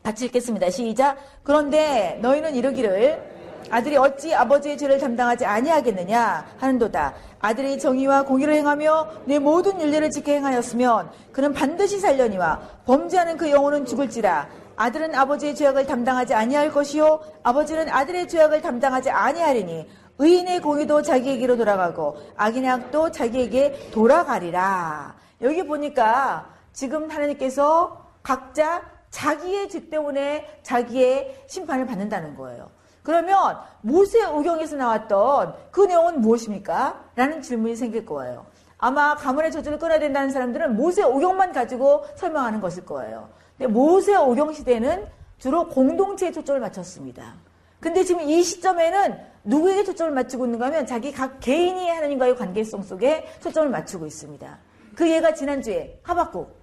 같이 0.01 0.26
읽겠습니다. 0.26 0.70
시작. 0.70 1.18
그런데 1.43 2.18
너희는 2.22 2.56
이르기를 2.56 3.32
아들이 3.70 3.97
어찌 3.97 4.34
아버지의 4.34 4.78
죄를 4.78 4.99
담당하지 4.99 5.45
아니하겠느냐 5.45 6.45
하는도다. 6.57 7.14
아들이 7.39 7.78
정의와 7.78 8.24
공의를 8.24 8.53
행하며 8.55 9.07
내 9.26 9.39
모든 9.39 9.80
윤례를 9.82 10.09
지켜 10.11 10.32
행하였으면 10.32 11.09
그는 11.32 11.53
반드시 11.53 11.99
살려니와 11.99 12.59
범죄하는 12.86 13.38
그 13.38 13.51
영혼은 13.51 13.86
죽을지라. 13.86 14.47
아들은 14.76 15.14
아버지의 15.14 15.55
죄악을 15.55 15.86
담당하지 15.86 16.34
아니할 16.34 16.72
것이요 16.72 17.20
아버지는 17.43 17.89
아들의 17.89 18.28
죄악을 18.28 18.61
담당하지 18.61 19.11
아니하리니 19.11 19.88
의인의 20.20 20.61
공의도 20.61 21.01
자기에게로 21.01 21.57
돌아가고 21.57 22.18
악인의 22.38 22.70
악도 22.70 23.11
자기에게 23.11 23.89
돌아가리라. 23.91 25.16
여기 25.41 25.66
보니까 25.66 26.49
지금 26.72 27.09
하나님께서 27.09 28.07
각자 28.24 28.82
자기의 29.09 29.70
죄 29.70 29.89
때문에 29.89 30.47
자기의 30.64 31.43
심판을 31.47 31.86
받는다는 31.86 32.36
거예요. 32.36 32.70
그러면 33.04 33.60
모세 33.82 34.26
오경에서 34.26 34.78
나왔던 34.78 35.56
그 35.72 35.82
내용은 35.82 36.22
무엇입니까? 36.22 37.04
라는 37.16 37.41
질문이 37.41 37.76
생길 37.76 38.06
거예요. 38.06 38.45
아마 38.78 39.16
가문의 39.16 39.51
저주를 39.51 39.78
끊어야 39.78 39.99
된다는 39.99 40.30
사람들은 40.30 40.76
모세 40.76 41.04
오경만 41.04 41.51
가지고 41.51 42.06
설명하는 42.16 42.60
것일 42.62 42.86
거예요. 42.86 43.30
근데 43.58 43.72
모세 43.72 44.16
오경 44.16 44.54
시대는 44.54 45.08
주로 45.38 45.68
공동체에 45.68 46.32
초점을 46.32 46.60
맞췄습니다. 46.62 47.36
근데 47.80 48.04
지금 48.06 48.22
이 48.22 48.41
시점에는 48.41 49.20
누구에게 49.43 49.84
초점을 49.84 50.14
맞추고 50.14 50.45
있는가 50.45 50.68
하면 50.68 50.86
자기 50.86 51.12
각 51.12 51.41
개인이 51.41 51.89
하나님과의 51.89 52.38
관계성 52.38 52.82
속에 52.84 53.28
초점을 53.41 53.70
맞추고 53.70 54.06
있습니다. 54.06 54.58
그 54.95 55.10
예가 55.10 55.34
지난주에 55.34 55.99
하박국. 56.04 56.56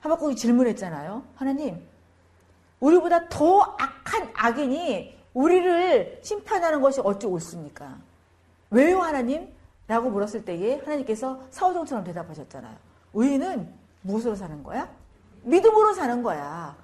하박국이 0.00 0.36
질문했잖아요. 0.36 1.22
하나님, 1.36 1.82
우리보다 2.80 3.28
더 3.28 3.60
악한 3.78 4.30
악인이 4.34 5.15
우리를 5.36 6.20
심판하는 6.22 6.80
것이 6.80 7.02
어찌 7.04 7.26
옳습니까? 7.26 7.98
왜요, 8.70 9.00
하나님? 9.00 9.52
라고 9.86 10.08
물었을 10.08 10.46
때에 10.46 10.78
하나님께서 10.78 11.38
사오정처럼 11.50 12.04
대답하셨잖아요. 12.04 12.74
우리는 13.12 13.68
무엇으로 14.00 14.34
사는 14.34 14.62
거야? 14.62 14.88
믿음으로 15.42 15.92
사는 15.92 16.22
거야. 16.22 16.74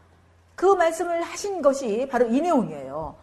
그 0.55 0.66
말씀을 0.66 1.22
하신 1.22 1.62
것이 1.62 2.07
바로 2.11 2.26
이 2.26 2.42
내용이에요. 2.42 3.16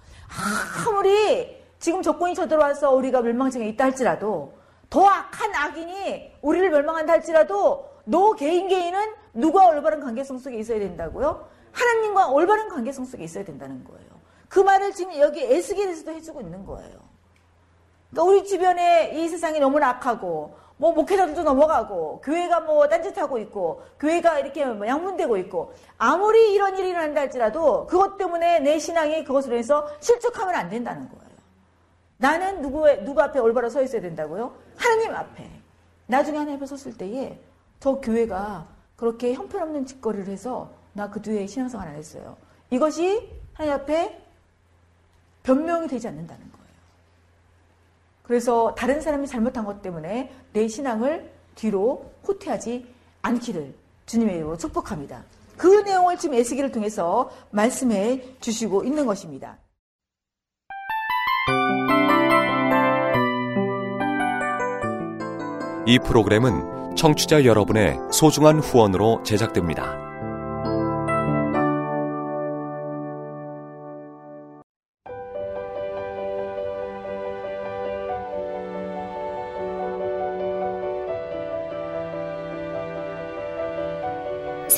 아무리 0.88 1.64
지금 1.78 2.02
조건이 2.02 2.34
쳐들어와서 2.34 2.92
우리가 2.96 3.22
멸망증에 3.22 3.70
있다 3.70 3.86
할지라도 3.86 4.54
더 4.90 5.06
악한 5.06 5.54
악인이 5.54 6.38
우리를 6.42 6.72
멸망한다 6.72 7.14
할지라도 7.14 7.88
너 8.04 8.34
개인 8.34 8.68
개인은 8.68 9.14
누가 9.36 9.68
올바른 9.68 10.00
관계성 10.00 10.40
속에 10.40 10.58
있어야 10.58 10.80
된다고요? 10.80 11.48
하나님과 11.72 12.30
올바른 12.30 12.68
관계성 12.68 13.06
속에 13.06 13.24
있어야 13.24 13.46
된다는 13.46 13.84
거예요. 13.84 14.09
그 14.50 14.60
말을 14.60 14.92
지금 14.94 15.16
여기 15.20 15.42
에스겔에서도 15.44 16.12
해주고 16.12 16.42
있는 16.42 16.66
거예요. 16.66 17.00
그러니까 18.10 18.24
우리 18.24 18.44
주변에 18.46 19.12
이 19.14 19.30
세상이 19.30 19.60
너무나 19.60 19.90
악하고 19.90 20.58
뭐 20.78 20.94
목회자들도 20.94 21.44
넘어가고 21.44 22.22
교회가 22.22 22.62
뭐 22.62 22.88
딴짓하고 22.88 23.38
있고 23.40 23.84
교회가 24.00 24.40
이렇게 24.40 24.66
뭐 24.66 24.88
양분되고 24.88 25.38
있고 25.38 25.74
아무리 25.98 26.54
이런 26.54 26.78
일이 26.78 26.90
일어난다 26.90 27.22
할지라도 27.22 27.86
그것 27.86 28.18
때문에 28.18 28.60
내 28.60 28.80
신앙이 28.80 29.24
그것으로 29.24 29.56
해서 29.56 29.88
실족하면 30.00 30.56
안 30.56 30.70
된다는 30.70 31.08
거예요. 31.10 31.30
나는 32.18 32.62
누구 32.62 32.86
누구 33.04 33.22
앞에 33.22 33.40
올바로 33.40 33.70
서 33.70 33.82
있어야 33.82 34.02
된다고요? 34.02 34.54
하나님 34.78 35.14
앞에. 35.14 35.50
나중에 36.08 36.38
하나님 36.38 36.58
앞에 36.58 36.66
섰을 36.66 36.98
때에 36.98 37.40
저 37.80 37.96
교회가 37.96 38.68
그렇게 38.96 39.34
형편없는 39.34 39.86
짓거리를 39.86 40.28
해서 40.28 40.72
나 40.94 41.10
그 41.12 41.22
뒤에 41.22 41.46
신앙생활 41.46 41.88
안 41.88 41.96
했어요. 41.96 42.36
이것이 42.72 43.30
하나님 43.54 43.82
앞에 43.82 44.22
변명이 45.44 45.88
되지 45.88 46.08
않는다는 46.08 46.42
거예요. 46.52 46.68
그래서 48.24 48.76
다른 48.76 49.02
사람이 49.02 49.28
잘못한 49.28 49.66
것 49.66 49.82
때문에 49.82 50.32
내 50.54 50.68
신앙을 50.68 51.32
뒤로 51.56 52.12
후퇴하지 52.24 52.86
않기를 53.22 53.74
주님의 54.06 54.36
이름으로 54.36 54.58
축복합니다. 54.58 55.24
그 55.58 55.68
내용을 55.68 56.18
지금 56.18 56.36
에스기를 56.36 56.72
통해서 56.72 57.30
말씀해 57.52 58.40
주시고 58.40 58.84
있는 58.86 59.06
것입니다. 59.06 59.58
이 65.86 65.98
프로그램은 66.00 66.96
청취자 66.96 67.46
여러분의 67.46 67.98
소중한 68.12 68.60
후원으로 68.60 69.24
제작됩니다. 69.24 70.09